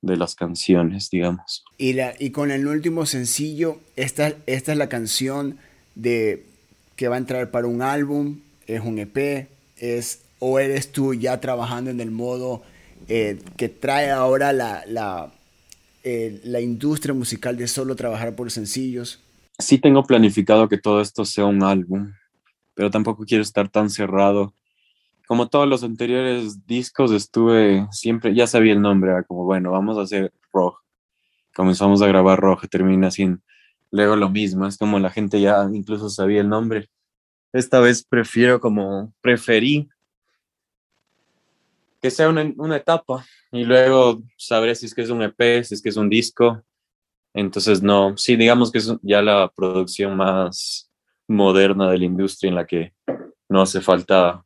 de 0.00 0.16
las 0.16 0.34
canciones, 0.34 1.10
digamos. 1.10 1.64
Y, 1.78 1.92
la, 1.92 2.14
y 2.18 2.30
con 2.30 2.50
el 2.50 2.66
último 2.66 3.06
sencillo, 3.06 3.78
esta, 3.94 4.34
esta 4.46 4.72
es 4.72 4.78
la 4.78 4.88
canción 4.88 5.58
de 5.94 6.46
que 6.96 7.08
va 7.08 7.16
a 7.16 7.18
entrar 7.18 7.50
para 7.50 7.66
un 7.66 7.82
álbum, 7.82 8.40
es 8.66 8.80
un 8.80 8.98
EP, 8.98 9.48
es 9.76 10.22
o 10.38 10.58
eres 10.58 10.92
tú 10.92 11.14
ya 11.14 11.40
trabajando 11.40 11.90
en 11.90 12.00
el 12.00 12.10
modo 12.10 12.62
eh, 13.08 13.38
que 13.56 13.68
trae 13.68 14.10
ahora 14.10 14.52
la, 14.52 14.84
la, 14.86 15.32
eh, 16.04 16.40
la 16.44 16.60
industria 16.60 17.14
musical 17.14 17.56
de 17.56 17.68
solo 17.68 17.96
trabajar 17.96 18.34
por 18.34 18.50
sencillos. 18.50 19.20
Sí 19.58 19.78
tengo 19.78 20.04
planificado 20.04 20.68
que 20.68 20.78
todo 20.78 21.00
esto 21.00 21.24
sea 21.24 21.46
un 21.46 21.62
álbum, 21.62 22.12
pero 22.76 22.90
tampoco 22.90 23.24
quiero 23.24 23.42
estar 23.42 23.68
tan 23.70 23.90
cerrado. 23.90 24.54
Como 25.26 25.48
todos 25.48 25.66
los 25.66 25.82
anteriores 25.82 26.66
discos 26.66 27.10
estuve 27.10 27.88
siempre, 27.90 28.34
ya 28.34 28.46
sabía 28.46 28.74
el 28.74 28.82
nombre, 28.82 29.24
como, 29.26 29.44
bueno, 29.44 29.72
vamos 29.72 29.98
a 29.98 30.02
hacer 30.02 30.32
rock. 30.52 30.84
Comenzamos 31.54 32.02
a 32.02 32.06
grabar 32.06 32.38
rock, 32.38 32.68
termina 32.68 33.10
sin, 33.10 33.42
luego 33.90 34.14
lo 34.14 34.28
mismo, 34.28 34.66
es 34.66 34.76
como 34.76 34.98
la 34.98 35.10
gente 35.10 35.40
ya 35.40 35.66
incluso 35.72 36.10
sabía 36.10 36.42
el 36.42 36.50
nombre. 36.50 36.88
Esta 37.52 37.80
vez 37.80 38.04
prefiero 38.04 38.60
como, 38.60 39.12
preferí 39.22 39.88
que 42.02 42.10
sea 42.10 42.28
una, 42.28 42.52
una, 42.58 42.76
etapa 42.76 43.24
y 43.50 43.64
luego 43.64 44.22
sabré 44.36 44.74
si 44.74 44.84
es 44.84 44.94
que 44.94 45.00
es 45.00 45.08
un 45.08 45.22
EP, 45.22 45.64
si 45.64 45.74
es 45.74 45.82
que 45.82 45.88
es 45.88 45.96
un 45.96 46.10
disco. 46.10 46.62
Entonces, 47.32 47.82
no, 47.82 48.16
sí, 48.18 48.36
digamos 48.36 48.70
que 48.70 48.78
es 48.78 48.92
ya 49.02 49.22
la 49.22 49.50
producción 49.56 50.14
más 50.14 50.85
moderna 51.28 51.90
de 51.90 51.98
la 51.98 52.04
industria 52.04 52.48
en 52.48 52.54
la 52.54 52.66
que 52.66 52.92
no 53.48 53.62
hace 53.62 53.80
falta 53.80 54.44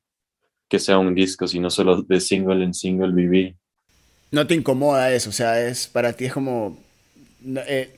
que 0.69 0.79
sea 0.79 0.99
un 0.99 1.15
disco, 1.15 1.47
sino 1.47 1.71
solo 1.71 2.03
de 2.03 2.21
single 2.21 2.65
en 2.65 2.75
single 2.75 3.13
vivir. 3.13 3.57
No 4.31 4.47
te 4.47 4.55
incomoda 4.55 5.13
eso, 5.13 5.31
o 5.31 5.33
sea, 5.33 5.67
es 5.67 5.89
para 5.89 6.13
ti 6.13 6.27
es 6.27 6.33
como... 6.33 6.79
Eh, 7.45 7.97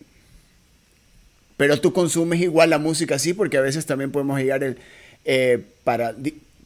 pero 1.56 1.80
tú 1.80 1.92
consumes 1.92 2.40
igual 2.40 2.70
la 2.70 2.78
música 2.78 3.16
así, 3.16 3.34
porque 3.34 3.58
a 3.58 3.60
veces 3.60 3.84
también 3.84 4.10
podemos 4.10 4.38
llegar 4.38 4.64
el, 4.64 4.78
eh, 5.24 5.62
para 5.84 6.14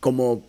como 0.01 0.45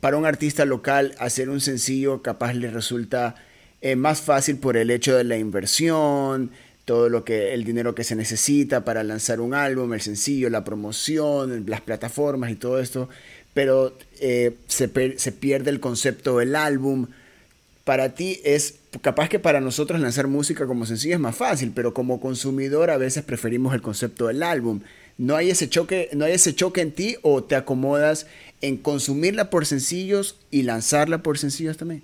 para 0.00 0.16
un 0.16 0.24
artista 0.24 0.64
local 0.64 1.14
hacer 1.18 1.50
un 1.50 1.60
sencillo 1.60 2.22
capaz 2.22 2.54
le 2.54 2.70
resulta 2.70 3.34
eh, 3.82 3.96
más 3.96 4.22
fácil 4.22 4.56
por 4.56 4.78
el 4.78 4.90
hecho 4.90 5.14
de 5.14 5.24
la 5.24 5.36
inversión, 5.36 6.50
todo 6.84 7.08
lo 7.08 7.24
que 7.24 7.54
el 7.54 7.64
dinero 7.64 7.94
que 7.94 8.04
se 8.04 8.16
necesita 8.16 8.84
para 8.84 9.04
lanzar 9.04 9.40
un 9.40 9.54
álbum, 9.54 9.92
el 9.94 10.00
sencillo, 10.00 10.50
la 10.50 10.64
promoción, 10.64 11.64
las 11.66 11.80
plataformas 11.80 12.50
y 12.50 12.56
todo 12.56 12.80
esto, 12.80 13.08
pero 13.54 13.96
eh, 14.20 14.56
se, 14.66 14.90
se, 15.18 15.32
pierde 15.32 15.70
el 15.70 15.80
concepto 15.80 16.38
del 16.38 16.56
álbum. 16.56 17.06
Para 17.84 18.14
ti 18.14 18.40
es 18.44 18.76
capaz 19.00 19.28
que 19.28 19.38
para 19.38 19.60
nosotros 19.60 20.00
lanzar 20.00 20.26
música 20.26 20.66
como 20.66 20.86
sencillo 20.86 21.14
es 21.14 21.20
más 21.20 21.36
fácil, 21.36 21.72
pero 21.74 21.94
como 21.94 22.20
consumidor 22.20 22.90
a 22.90 22.96
veces 22.96 23.24
preferimos 23.24 23.74
el 23.74 23.82
concepto 23.82 24.26
del 24.26 24.42
álbum. 24.42 24.80
¿No 25.18 25.36
hay 25.36 25.50
ese 25.50 25.68
choque, 25.68 26.08
no 26.14 26.24
hay 26.24 26.32
ese 26.32 26.54
choque 26.54 26.80
en 26.80 26.92
ti 26.92 27.16
o 27.22 27.44
te 27.44 27.54
acomodas 27.54 28.26
en 28.60 28.76
consumirla 28.76 29.50
por 29.50 29.66
sencillos 29.66 30.36
y 30.50 30.62
lanzarla 30.62 31.22
por 31.22 31.38
sencillos 31.38 31.76
también? 31.76 32.02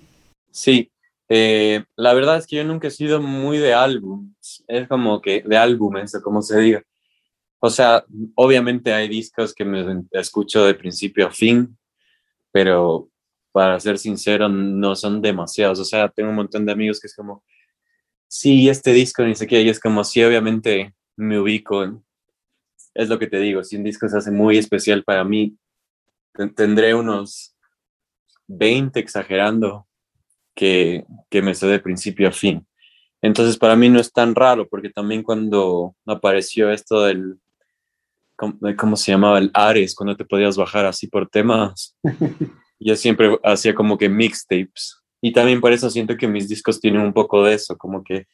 Sí, 0.51 0.89
eh, 1.29 1.83
la 1.95 2.13
verdad 2.15 2.37
es 2.37 2.47
que 2.47 2.55
yo 2.55 2.63
nunca 2.63 2.87
he 2.87 2.91
sido 2.91 3.21
muy 3.21 3.59
de 3.59 3.73
álbumes, 3.73 4.63
es 4.67 4.87
como 4.87 5.21
que 5.21 5.43
de 5.45 5.57
álbumes, 5.57 6.19
como 6.23 6.41
se 6.41 6.59
diga. 6.59 6.83
O 7.59 7.69
sea, 7.69 8.05
obviamente 8.35 8.93
hay 8.93 9.07
discos 9.07 9.53
que 9.53 9.65
me 9.65 10.03
escucho 10.11 10.65
de 10.65 10.73
principio 10.73 11.27
a 11.27 11.31
fin, 11.31 11.77
pero 12.51 13.09
para 13.51 13.79
ser 13.79 13.99
sincero, 13.99 14.49
no 14.49 14.95
son 14.95 15.21
demasiados. 15.21 15.79
O 15.79 15.85
sea, 15.85 16.09
tengo 16.09 16.29
un 16.29 16.37
montón 16.37 16.65
de 16.65 16.71
amigos 16.71 16.99
que 16.99 17.07
es 17.07 17.15
como, 17.15 17.43
sí, 18.27 18.69
este 18.69 18.93
disco, 18.93 19.23
ni 19.23 19.35
sé 19.35 19.45
qué, 19.45 19.61
y 19.61 19.69
es 19.69 19.79
como, 19.79 20.03
sí, 20.03 20.23
obviamente 20.23 20.95
me 21.15 21.39
ubico. 21.39 22.01
Es 22.93 23.09
lo 23.09 23.19
que 23.19 23.27
te 23.27 23.39
digo, 23.39 23.63
si 23.63 23.75
un 23.75 23.83
disco 23.83 24.07
se 24.07 24.17
hace 24.17 24.31
muy 24.31 24.57
especial 24.57 25.03
para 25.03 25.23
mí, 25.23 25.57
tendré 26.55 26.95
unos 26.95 27.55
20 28.47 28.99
exagerando 28.99 29.88
que, 30.59 31.05
que 31.29 31.41
me 31.41 31.55
sé 31.55 31.67
de 31.67 31.79
principio 31.79 32.27
a 32.27 32.31
fin. 32.33 32.67
Entonces, 33.21 33.57
para 33.57 33.77
mí 33.77 33.87
no 33.87 33.97
es 33.97 34.11
tan 34.11 34.35
raro, 34.35 34.67
porque 34.67 34.89
también 34.89 35.23
cuando 35.23 35.95
apareció 36.05 36.69
esto 36.69 37.03
del, 37.03 37.39
¿cómo, 38.35 38.97
se 38.97 39.13
llamaba? 39.13 39.37
El 39.37 39.51
Ares, 39.53 39.95
cuando 39.95 40.17
te 40.17 40.25
podías 40.25 40.57
bajar 40.57 40.85
así 40.85 41.07
por 41.07 41.29
temas. 41.29 41.97
Yo 42.79 42.97
siempre 42.97 43.39
hacía 43.41 43.73
como 43.73 43.97
que 43.97 44.09
mixtapes. 44.09 45.01
Y 45.21 45.31
también 45.31 45.61
por 45.61 45.71
eso 45.71 45.89
siento 45.89 46.17
que 46.17 46.27
mis 46.27 46.49
discos 46.49 46.81
tienen 46.81 47.01
un 47.03 47.13
poco 47.13 47.41
de 47.45 47.53
eso, 47.53 47.77
como 47.77 48.03
que, 48.03 48.27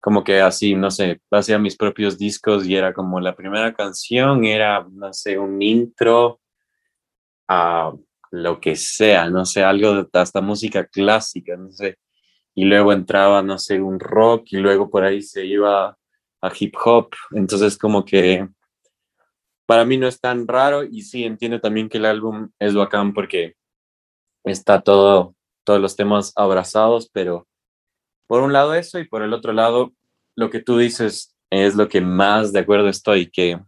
como 0.00 0.24
que 0.24 0.40
así, 0.40 0.74
no 0.74 0.90
sé, 0.90 1.20
hacía 1.30 1.56
mis 1.60 1.76
propios 1.76 2.18
discos 2.18 2.66
y 2.66 2.74
era 2.74 2.92
como 2.92 3.20
la 3.20 3.36
primera 3.36 3.72
canción, 3.72 4.44
era, 4.44 4.84
no 4.90 5.12
sé, 5.12 5.38
un 5.38 5.62
intro 5.62 6.40
a 7.46 7.92
lo 8.32 8.60
que 8.60 8.76
sea, 8.76 9.28
no 9.28 9.44
sé, 9.44 9.62
algo 9.62 9.94
de 9.94 10.08
hasta 10.14 10.40
música 10.40 10.86
clásica, 10.86 11.54
no 11.56 11.70
sé. 11.70 11.98
Y 12.54 12.64
luego 12.64 12.92
entraba, 12.92 13.42
no 13.42 13.58
sé, 13.58 13.80
un 13.80 14.00
rock 14.00 14.46
y 14.52 14.56
luego 14.56 14.90
por 14.90 15.04
ahí 15.04 15.22
se 15.22 15.44
iba 15.44 15.96
a 16.40 16.52
hip 16.58 16.74
hop. 16.82 17.10
Entonces 17.32 17.76
como 17.76 18.04
que 18.04 18.48
para 19.66 19.84
mí 19.84 19.98
no 19.98 20.08
es 20.08 20.18
tan 20.18 20.48
raro 20.48 20.82
y 20.82 21.02
sí 21.02 21.24
entiendo 21.24 21.60
también 21.60 21.88
que 21.88 21.98
el 21.98 22.06
álbum 22.06 22.50
es 22.58 22.74
bacán 22.74 23.12
porque 23.12 23.54
está 24.44 24.80
todo, 24.80 25.34
todos 25.64 25.80
los 25.80 25.94
temas 25.94 26.32
abrazados, 26.34 27.10
pero 27.12 27.46
por 28.26 28.42
un 28.42 28.52
lado 28.52 28.74
eso 28.74 28.98
y 28.98 29.06
por 29.06 29.22
el 29.22 29.34
otro 29.34 29.52
lado 29.52 29.92
lo 30.36 30.48
que 30.48 30.60
tú 30.60 30.78
dices 30.78 31.36
es 31.50 31.74
lo 31.74 31.88
que 31.88 32.00
más 32.00 32.52
de 32.52 32.60
acuerdo 32.60 32.88
estoy, 32.88 33.30
que 33.30 33.60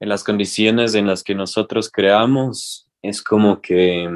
en 0.00 0.08
las 0.08 0.24
condiciones 0.24 0.94
en 0.94 1.06
las 1.06 1.24
que 1.24 1.34
nosotros 1.34 1.90
creamos 1.90 2.87
es 3.02 3.22
como 3.22 3.60
que 3.60 4.08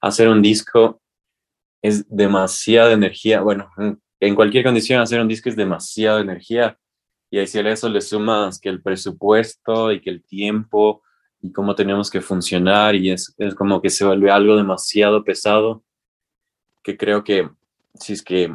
hacer 0.00 0.28
un 0.28 0.42
disco 0.42 1.00
es 1.82 2.04
demasiada 2.08 2.92
energía, 2.92 3.40
bueno, 3.40 3.70
en 4.20 4.34
cualquier 4.34 4.64
condición 4.64 5.00
hacer 5.00 5.20
un 5.20 5.28
disco 5.28 5.48
es 5.48 5.56
demasiada 5.56 6.20
energía 6.20 6.78
y 7.30 7.38
ahí 7.38 7.46
si 7.46 7.58
a 7.58 7.70
eso 7.70 7.88
le 7.88 8.00
sumas 8.00 8.60
que 8.60 8.68
el 8.68 8.82
presupuesto 8.82 9.92
y 9.92 10.00
que 10.00 10.10
el 10.10 10.24
tiempo 10.24 11.02
y 11.40 11.52
cómo 11.52 11.74
tenemos 11.74 12.10
que 12.10 12.20
funcionar 12.20 12.94
y 12.94 13.10
es, 13.10 13.34
es 13.38 13.54
como 13.54 13.80
que 13.80 13.88
se 13.88 14.04
vuelve 14.04 14.30
algo 14.30 14.56
demasiado 14.56 15.24
pesado 15.24 15.82
que 16.82 16.96
creo 16.96 17.24
que 17.24 17.48
si 17.94 18.12
es 18.12 18.22
que 18.22 18.54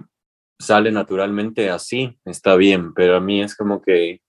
sale 0.59 0.91
naturalmente 0.91 1.69
así, 1.69 2.17
está 2.25 2.55
bien, 2.55 2.93
pero 2.93 3.17
a 3.17 3.19
mí 3.19 3.41
es 3.41 3.55
como 3.55 3.81
que 3.81 4.21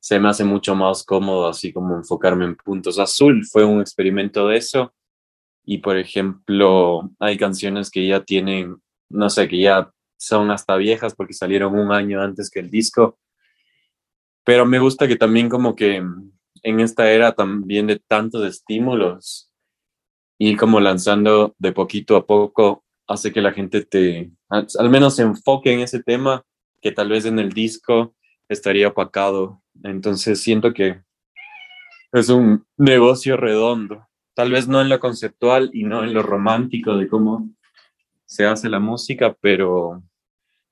se 0.00 0.18
me 0.18 0.28
hace 0.28 0.44
mucho 0.44 0.74
más 0.74 1.04
cómodo 1.04 1.46
así 1.48 1.72
como 1.72 1.94
enfocarme 1.94 2.46
en 2.46 2.56
puntos. 2.56 2.98
Azul 2.98 3.44
fue 3.46 3.64
un 3.64 3.80
experimento 3.80 4.48
de 4.48 4.56
eso 4.56 4.94
y 5.64 5.78
por 5.78 5.96
ejemplo 5.98 7.10
hay 7.18 7.36
canciones 7.36 7.90
que 7.90 8.06
ya 8.06 8.24
tienen, 8.24 8.76
no 9.08 9.30
sé, 9.30 9.46
que 9.48 9.60
ya 9.60 9.90
son 10.18 10.50
hasta 10.50 10.76
viejas 10.76 11.14
porque 11.14 11.34
salieron 11.34 11.78
un 11.78 11.92
año 11.92 12.20
antes 12.20 12.50
que 12.50 12.60
el 12.60 12.70
disco 12.70 13.18
pero 14.44 14.66
me 14.66 14.78
gusta 14.78 15.06
que 15.06 15.16
también 15.16 15.48
como 15.48 15.76
que 15.76 16.02
en 16.62 16.80
esta 16.80 17.10
era 17.10 17.32
también 17.32 17.86
de 17.86 17.98
tantos 17.98 18.44
estímulos, 18.44 19.50
ir 20.38 20.56
como 20.56 20.80
lanzando 20.80 21.54
de 21.58 21.72
poquito 21.72 22.16
a 22.16 22.26
poco 22.26 22.84
hace 23.06 23.32
que 23.32 23.40
la 23.40 23.52
gente 23.52 23.84
te, 23.84 24.32
al 24.48 24.90
menos 24.90 25.16
se 25.16 25.22
enfoque 25.22 25.72
en 25.72 25.80
ese 25.80 26.02
tema 26.02 26.44
que 26.80 26.92
tal 26.92 27.10
vez 27.10 27.26
en 27.26 27.38
el 27.38 27.50
disco 27.52 28.14
estaría 28.48 28.88
opacado. 28.88 29.62
Entonces 29.84 30.42
siento 30.42 30.72
que 30.72 31.02
es 32.12 32.28
un 32.28 32.66
negocio 32.76 33.36
redondo. 33.36 34.06
Tal 34.34 34.50
vez 34.50 34.68
no 34.68 34.80
en 34.80 34.88
lo 34.88 35.00
conceptual 35.00 35.70
y 35.72 35.84
no 35.84 36.04
en 36.04 36.14
lo 36.14 36.22
romántico 36.22 36.96
de 36.96 37.08
cómo 37.08 37.48
se 38.24 38.46
hace 38.46 38.68
la 38.68 38.78
música, 38.78 39.36
pero 39.40 40.02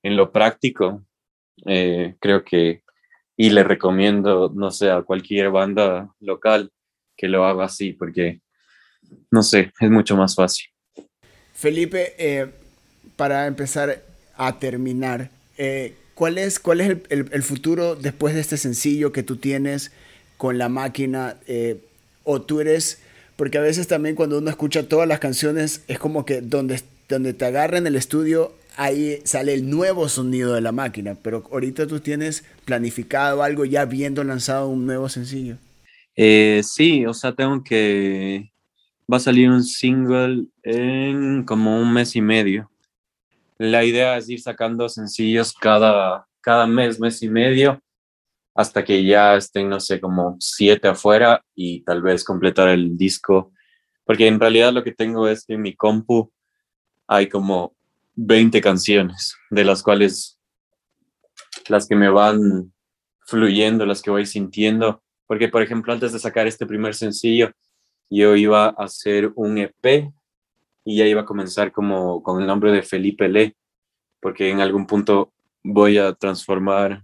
en 0.03 0.15
lo 0.15 0.31
práctico 0.31 1.05
eh, 1.65 2.15
creo 2.19 2.43
que 2.43 2.83
y 3.41 3.51
le 3.51 3.63
recomiendo, 3.63 4.51
no 4.53 4.69
sé, 4.69 4.91
a 4.91 5.01
cualquier 5.01 5.49
banda 5.49 6.13
local 6.19 6.73
que 7.15 7.29
lo 7.29 7.45
haga 7.45 7.63
así, 7.63 7.93
porque, 7.93 8.41
no 9.31 9.43
sé, 9.43 9.71
es 9.79 9.89
mucho 9.89 10.17
más 10.17 10.35
fácil. 10.35 10.67
Felipe, 11.53 12.15
eh, 12.17 12.51
para 13.15 13.47
empezar 13.47 14.03
a 14.35 14.59
terminar, 14.59 15.29
eh, 15.57 15.95
¿cuál 16.19 16.37
es, 16.37 16.59
cuál 16.59 16.81
es 16.81 16.97
el, 17.07 17.43
futuro 17.43 17.95
después 17.95 18.35
de 18.35 18.41
este 18.41 18.57
sencillo 18.57 19.13
que 19.13 19.23
tú 19.23 19.37
tienes 19.37 19.93
con 20.35 20.57
la 20.57 20.67
máquina? 20.67 21.37
Eh, 21.47 21.79
o 22.25 22.41
tú 22.41 22.59
eres, 22.59 22.99
porque 23.37 23.57
a 23.57 23.61
veces 23.61 23.87
también 23.87 24.15
cuando 24.15 24.39
uno 24.39 24.49
escucha 24.49 24.83
todas 24.83 25.07
las 25.07 25.19
canciones 25.19 25.81
es 25.87 25.97
como 25.97 26.25
que 26.25 26.41
donde, 26.41 26.81
donde 27.07 27.31
te 27.31 27.45
agarra 27.45 27.77
en 27.77 27.87
el 27.87 27.95
estudio 27.95 28.51
ahí 28.75 29.21
sale 29.23 29.53
el 29.53 29.69
nuevo 29.69 30.09
sonido 30.09 30.55
de 30.55 30.59
la 30.59 30.73
máquina, 30.73 31.15
pero 31.15 31.47
ahorita 31.53 31.87
tú 31.87 32.01
tienes 32.01 32.43
planificado 32.65 33.41
algo 33.41 33.63
ya 33.63 33.83
habiendo 33.83 34.21
lanzado 34.25 34.67
un 34.67 34.85
nuevo 34.85 35.07
sencillo. 35.07 35.55
Eh, 36.17 36.59
sí, 36.65 37.05
o 37.05 37.13
sea, 37.13 37.31
tengo 37.31 37.63
que... 37.63 38.51
Va 39.11 39.17
a 39.17 39.21
salir 39.21 39.49
un 39.49 39.63
single 39.63 40.47
en 40.63 41.43
como 41.43 41.81
un 41.81 41.93
mes 41.93 42.13
y 42.17 42.21
medio. 42.21 42.68
La 43.59 43.83
idea 43.83 44.15
es 44.15 44.29
ir 44.29 44.39
sacando 44.41 44.87
sencillos 44.87 45.53
cada, 45.53 46.25
cada 46.39 46.65
mes, 46.65 46.97
mes 46.97 47.21
y 47.21 47.29
medio, 47.29 47.81
hasta 48.55 48.85
que 48.85 49.03
ya 49.03 49.35
estén, 49.35 49.67
no 49.67 49.81
sé, 49.81 49.99
como 49.99 50.37
siete 50.39 50.87
afuera 50.87 51.43
y 51.53 51.81
tal 51.81 52.01
vez 52.01 52.23
completar 52.23 52.69
el 52.69 52.97
disco. 52.97 53.51
Porque 54.05 54.27
en 54.27 54.39
realidad 54.39 54.71
lo 54.71 54.81
que 54.81 54.93
tengo 54.93 55.27
es 55.27 55.45
que 55.45 55.55
en 55.55 55.61
mi 55.61 55.75
compu 55.75 56.31
hay 57.05 57.27
como 57.27 57.75
20 58.15 58.61
canciones, 58.61 59.35
de 59.49 59.65
las 59.65 59.83
cuales 59.83 60.39
las 61.67 61.85
que 61.85 61.97
me 61.97 62.09
van 62.09 62.73
fluyendo, 63.27 63.85
las 63.85 64.01
que 64.01 64.09
voy 64.09 64.25
sintiendo, 64.25 65.03
porque 65.27 65.49
por 65.49 65.61
ejemplo 65.61 65.91
antes 65.91 66.13
de 66.13 66.19
sacar 66.19 66.47
este 66.47 66.65
primer 66.65 66.95
sencillo, 66.95 67.51
yo 68.09 68.37
iba 68.37 68.67
a 68.67 68.85
hacer 68.85 69.33
un 69.35 69.57
EP 69.57 70.13
y 70.89 70.95
ya 70.95 71.05
iba 71.05 71.21
a 71.21 71.25
comenzar 71.25 71.71
como 71.71 72.23
con 72.23 72.41
el 72.41 72.47
nombre 72.47 72.71
de 72.71 72.81
Felipe 72.81 73.29
Le, 73.29 73.55
porque 74.19 74.49
en 74.49 74.59
algún 74.59 74.87
punto 74.87 75.31
voy 75.63 75.99
a 75.99 76.13
transformar, 76.13 77.03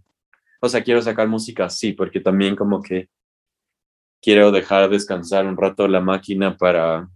o 0.60 0.68
sea, 0.68 0.84
quiero 0.84 1.04
sacar 1.04 1.28
música 1.28 1.66
así, 1.66 1.94
porque 1.94 2.20
también 2.20 2.56
como 2.56 2.82
que 2.82 3.10
quiero 4.24 4.52
dejar 4.52 4.90
descansar 4.90 5.46
un 5.46 5.56
rato 5.56 5.88
la 5.88 6.02
máquina 6.02 6.58
para 6.58 7.08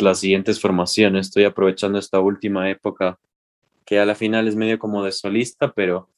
las 0.00 0.20
siguientes 0.20 0.60
formaciones. 0.60 1.28
Estoy 1.28 1.44
aprovechando 1.44 1.98
esta 1.98 2.20
última 2.20 2.68
época 2.68 3.18
que 3.86 3.98
a 3.98 4.04
la 4.04 4.14
final 4.14 4.46
es 4.46 4.56
medio 4.56 4.78
como 4.78 5.02
de 5.02 5.12
solista, 5.12 5.72
pero 5.72 6.10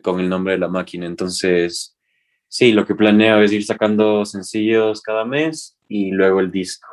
con 0.00 0.20
el 0.20 0.28
nombre 0.28 0.52
de 0.52 0.60
la 0.60 0.68
máquina. 0.68 1.06
Entonces, 1.06 1.98
sí, 2.46 2.70
lo 2.70 2.86
que 2.86 2.94
planeo 2.94 3.42
es 3.42 3.50
ir 3.50 3.64
sacando 3.64 4.24
sencillos 4.24 5.02
cada 5.02 5.24
mes 5.24 5.76
y 5.88 6.12
luego 6.12 6.38
el 6.38 6.52
disco. 6.52 6.86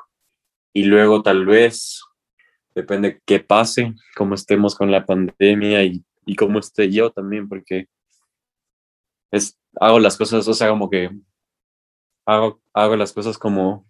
Y 0.74 0.86
luego 0.86 1.22
tal 1.22 1.46
vez, 1.46 2.02
depende 2.78 3.20
qué 3.26 3.40
pase, 3.40 3.96
cómo 4.16 4.36
estemos 4.36 4.76
con 4.76 4.92
la 4.92 5.04
pandemia 5.04 5.84
y, 5.84 6.04
y 6.28 6.36
cómo 6.36 6.60
esté 6.60 6.92
yo 6.92 7.12
también, 7.12 7.50
porque 7.50 7.88
hago 9.80 10.00
las 10.00 10.16
cosas, 10.16 10.48
o 10.48 10.54
sea, 10.54 10.70
como 10.70 10.88
que 10.88 11.10
hago, 12.26 12.62
hago 12.74 12.96
las 12.96 13.14
cosas 13.14 13.38
como 13.38 13.88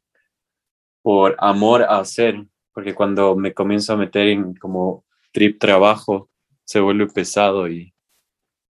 por 1.01 1.35
amor 1.39 1.83
a 1.83 1.99
hacer, 1.99 2.45
porque 2.73 2.95
cuando 2.95 3.35
me 3.35 3.53
comienzo 3.53 3.91
a 3.91 3.97
meter 3.97 4.27
en 4.27 4.55
como 4.55 5.03
trip 5.33 5.59
trabajo 5.59 6.29
se 6.63 6.79
vuelve 6.79 7.07
pesado 7.07 7.69
y, 7.69 7.93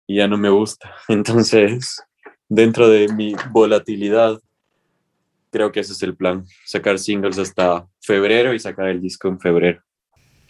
ya 0.07 0.27
no 0.29 0.37
me 0.37 0.49
gusta. 0.49 0.95
Entonces, 1.09 2.01
dentro 2.47 2.87
de 2.87 3.09
mi 3.09 3.35
volatilidad, 3.51 4.39
creo 5.51 5.73
que 5.73 5.81
ese 5.81 5.91
es 5.91 6.03
el 6.03 6.15
plan, 6.15 6.45
sacar 6.63 6.99
singles 6.99 7.37
hasta 7.37 7.85
febrero 7.99 8.53
y 8.53 8.59
sacar 8.59 8.87
el 8.87 9.01
disco 9.01 9.27
en 9.27 9.39
febrero. 9.41 9.84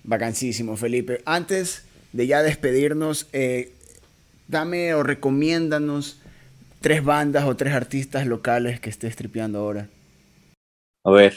Vacancísimo, 0.06 0.78
Felipe. 0.78 1.22
Antes 1.26 1.86
de 2.14 2.28
ya 2.28 2.44
despedirnos, 2.44 3.28
eh, 3.34 3.74
dame 4.48 4.94
o 4.94 5.04
recomiéndanos 5.04 6.22
tres 6.80 7.04
bandas 7.04 7.46
o 7.46 7.56
tres 7.56 7.74
artistas 7.74 8.28
locales 8.28 8.80
que 8.80 8.92
estés 8.92 9.16
tripeando 9.16 9.60
ahora. 9.60 9.90
A 11.04 11.12
ver, 11.12 11.36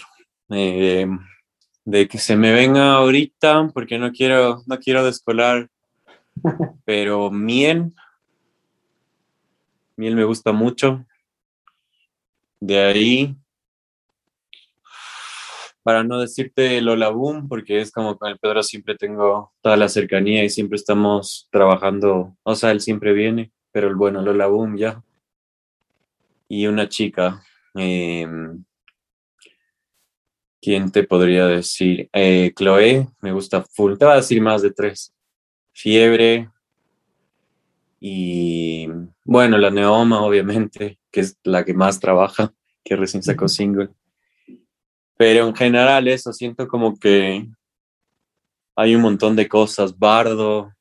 eh, 0.51 1.07
de 1.85 2.09
que 2.09 2.19
se 2.19 2.37
me 2.37 2.53
venga 2.53 2.93
ahorita, 2.93 3.71
porque 3.73 3.99
no 3.99 4.13
quiero, 4.13 4.63
no 4.67 4.79
quiero 4.79 5.05
descolar, 5.05 5.69
pero 6.85 7.31
Miel, 7.31 7.95
Miel 9.97 10.15
me 10.15 10.25
gusta 10.25 10.53
mucho. 10.53 11.07
De 12.61 12.79
ahí, 12.79 13.37
para 15.89 16.05
no 16.05 16.21
decirte 16.21 16.83
Lola 16.83 17.09
Boom, 17.09 17.49
porque 17.49 17.81
es 17.81 17.91
como 17.91 18.19
con 18.19 18.29
el 18.29 18.39
Pedro 18.39 18.63
siempre 18.63 18.95
tengo 18.95 19.55
toda 19.63 19.75
la 19.79 19.89
cercanía 19.89 20.45
y 20.45 20.51
siempre 20.51 20.77
estamos 20.77 21.49
trabajando, 21.51 22.37
o 22.43 22.55
sea, 22.55 22.73
él 22.73 22.83
siempre 22.83 23.15
viene, 23.15 23.53
pero 23.73 23.89
el 23.89 23.95
bueno, 23.95 24.21
Lola 24.21 24.49
Boom 24.49 24.77
ya. 24.77 25.03
Y 26.47 26.67
una 26.67 26.91
chica, 26.91 27.43
em, 27.75 28.63
¿quién 30.61 30.93
te 30.93 31.05
podría 31.05 31.47
decir? 31.47 32.11
Eh, 32.13 32.53
Chloe, 32.55 33.09
me 33.23 33.33
gusta 33.33 33.63
full, 33.63 33.97
te 33.97 34.05
voy 34.05 34.13
a 34.13 34.17
decir 34.17 34.43
más 34.43 34.61
de 34.61 34.73
tres. 34.73 35.15
Fiebre, 35.73 36.51
y 37.99 38.89
bueno, 39.25 39.57
la 39.57 39.71
Neoma, 39.71 40.21
obviamente, 40.21 40.99
que 41.11 41.21
es 41.21 41.39
la 41.45 41.65
que 41.65 41.73
más 41.73 41.99
trabaja, 41.99 42.53
que 42.85 42.95
recién 42.95 43.23
sacó 43.23 43.49
single. 43.49 43.89
Pero 45.19 45.49
en 45.49 45.55
general 45.55 46.07
eso, 46.07 46.33
siento 46.33 46.69
como 46.69 46.97
que 46.97 47.45
hay 48.77 48.95
un 48.95 49.03
montón 49.03 49.35
de 49.35 49.49
cosas. 49.49 49.99
Bardo. 49.99 50.73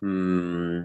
Mm, 0.00 0.84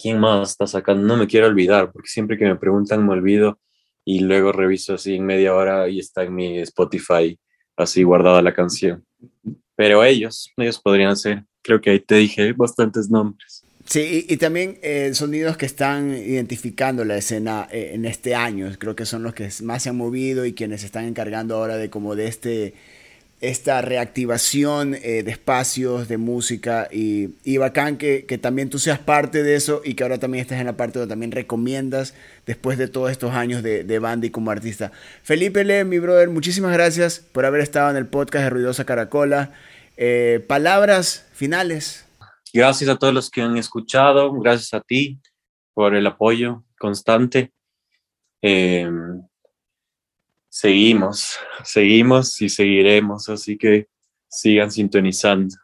¿Quién 0.00 0.18
más 0.18 0.52
está 0.52 0.66
sacando? 0.66 1.06
No 1.06 1.18
me 1.18 1.26
quiero 1.26 1.46
olvidar, 1.46 1.92
porque 1.92 2.08
siempre 2.08 2.38
que 2.38 2.46
me 2.46 2.56
preguntan 2.56 3.06
me 3.06 3.12
olvido 3.12 3.60
y 4.06 4.20
luego 4.20 4.52
reviso 4.52 4.94
así 4.94 5.16
en 5.16 5.26
media 5.26 5.54
hora 5.54 5.88
y 5.88 5.98
está 5.98 6.24
en 6.24 6.34
mi 6.34 6.58
Spotify 6.60 7.38
así 7.76 8.02
guardada 8.02 8.40
la 8.40 8.54
canción. 8.54 9.04
Pero 9.76 10.02
ellos, 10.02 10.50
ellos 10.56 10.80
podrían 10.80 11.16
ser. 11.16 11.44
Creo 11.62 11.80
que 11.80 11.90
ahí 11.90 12.00
te 12.00 12.14
dije 12.14 12.54
bastantes 12.54 13.10
nombres. 13.10 13.63
Sí, 13.86 14.24
y, 14.28 14.36
también 14.38 14.78
eh, 14.82 15.10
sonidos 15.12 15.58
que 15.58 15.66
están 15.66 16.10
identificando 16.16 17.04
la 17.04 17.16
escena 17.16 17.68
eh, 17.70 17.90
en 17.92 18.06
este 18.06 18.34
año. 18.34 18.70
Creo 18.78 18.96
que 18.96 19.04
son 19.04 19.22
los 19.22 19.34
que 19.34 19.50
más 19.62 19.82
se 19.82 19.90
han 19.90 19.96
movido 19.96 20.46
y 20.46 20.54
quienes 20.54 20.80
se 20.80 20.86
están 20.86 21.04
encargando 21.04 21.56
ahora 21.56 21.76
de 21.76 21.90
como 21.90 22.16
de 22.16 22.26
este 22.26 22.74
esta 23.40 23.82
reactivación 23.82 24.94
eh, 24.94 25.22
de 25.22 25.30
espacios, 25.30 26.08
de 26.08 26.16
música 26.16 26.88
y, 26.90 27.34
y 27.44 27.58
bacán 27.58 27.98
que, 27.98 28.24
que, 28.24 28.38
también 28.38 28.70
tú 28.70 28.78
seas 28.78 28.98
parte 28.98 29.42
de 29.42 29.54
eso 29.54 29.82
y 29.84 29.94
que 29.94 30.02
ahora 30.02 30.18
también 30.18 30.40
estés 30.40 30.60
en 30.60 30.66
la 30.66 30.78
parte 30.78 30.98
donde 30.98 31.12
también 31.12 31.30
recomiendas 31.30 32.14
después 32.46 32.78
de 32.78 32.88
todos 32.88 33.10
estos 33.10 33.34
años 33.34 33.62
de, 33.62 33.84
de 33.84 33.98
banda 33.98 34.26
y 34.26 34.30
como 34.30 34.50
artista. 34.50 34.92
Felipe 35.22 35.62
Le, 35.62 35.84
mi 35.84 35.98
brother, 35.98 36.30
muchísimas 36.30 36.72
gracias 36.72 37.20
por 37.32 37.44
haber 37.44 37.60
estado 37.60 37.90
en 37.90 37.96
el 37.96 38.06
podcast 38.06 38.44
de 38.44 38.50
Ruidosa 38.50 38.86
Caracola. 38.86 39.52
palabras 40.46 41.26
finales. 41.34 42.03
Gracias 42.56 42.88
a 42.88 42.94
todos 42.94 43.12
los 43.12 43.30
que 43.32 43.42
han 43.42 43.56
escuchado, 43.56 44.32
gracias 44.34 44.72
a 44.74 44.80
ti 44.80 45.18
por 45.74 45.92
el 45.92 46.06
apoyo 46.06 46.62
constante. 46.78 47.52
Em, 48.40 49.20
seguimos, 50.48 51.36
seguimos 51.64 52.40
y 52.40 52.48
seguiremos, 52.48 53.28
así 53.28 53.58
que 53.58 53.88
sigan 54.28 54.70
sintonizando. 54.70 55.56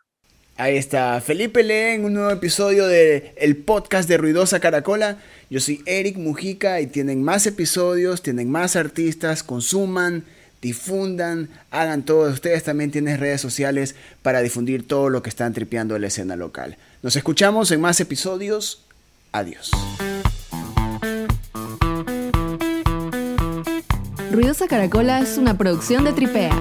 Ahí 0.56 0.76
está, 0.76 1.20
Felipe 1.20 1.62
Lee 1.62 1.94
en 1.94 2.06
un 2.06 2.14
nuevo 2.14 2.30
episodio 2.30 2.88
de 2.88 3.34
el 3.38 3.56
podcast 3.58 4.08
de 4.08 4.16
Ruidosa 4.16 4.58
Caracola. 4.58 5.18
Yo 5.48 5.60
soy 5.60 5.82
Eric 5.86 6.16
Mujica 6.16 6.80
y 6.80 6.88
tienen 6.88 7.22
más 7.22 7.46
episodios, 7.46 8.20
tienen 8.20 8.50
más 8.50 8.74
artistas, 8.74 9.44
consuman, 9.44 10.24
difundan, 10.60 11.48
hagan 11.70 12.02
todo. 12.04 12.30
Ustedes 12.30 12.64
también 12.64 12.90
tienen 12.90 13.18
redes 13.18 13.40
sociales 13.40 13.94
para 14.22 14.42
difundir 14.42 14.86
todo 14.86 15.08
lo 15.08 15.22
que 15.22 15.30
están 15.30 15.52
tripeando 15.52 15.98
la 15.98 16.08
escena 16.08 16.36
local. 16.36 16.76
Nos 17.02 17.16
escuchamos 17.16 17.70
en 17.70 17.80
más 17.80 18.00
episodios. 18.00 18.84
Adiós. 19.32 19.70
Ruidosa 24.30 24.68
Caracola 24.68 25.20
es 25.20 25.38
una 25.38 25.56
producción 25.58 26.04
de 26.04 26.12
Tripea. 26.12 26.52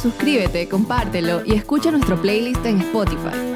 Suscríbete, 0.00 0.68
compártelo 0.68 1.42
y 1.44 1.54
escucha 1.54 1.90
nuestro 1.90 2.20
playlist 2.20 2.64
en 2.64 2.80
Spotify. 2.80 3.55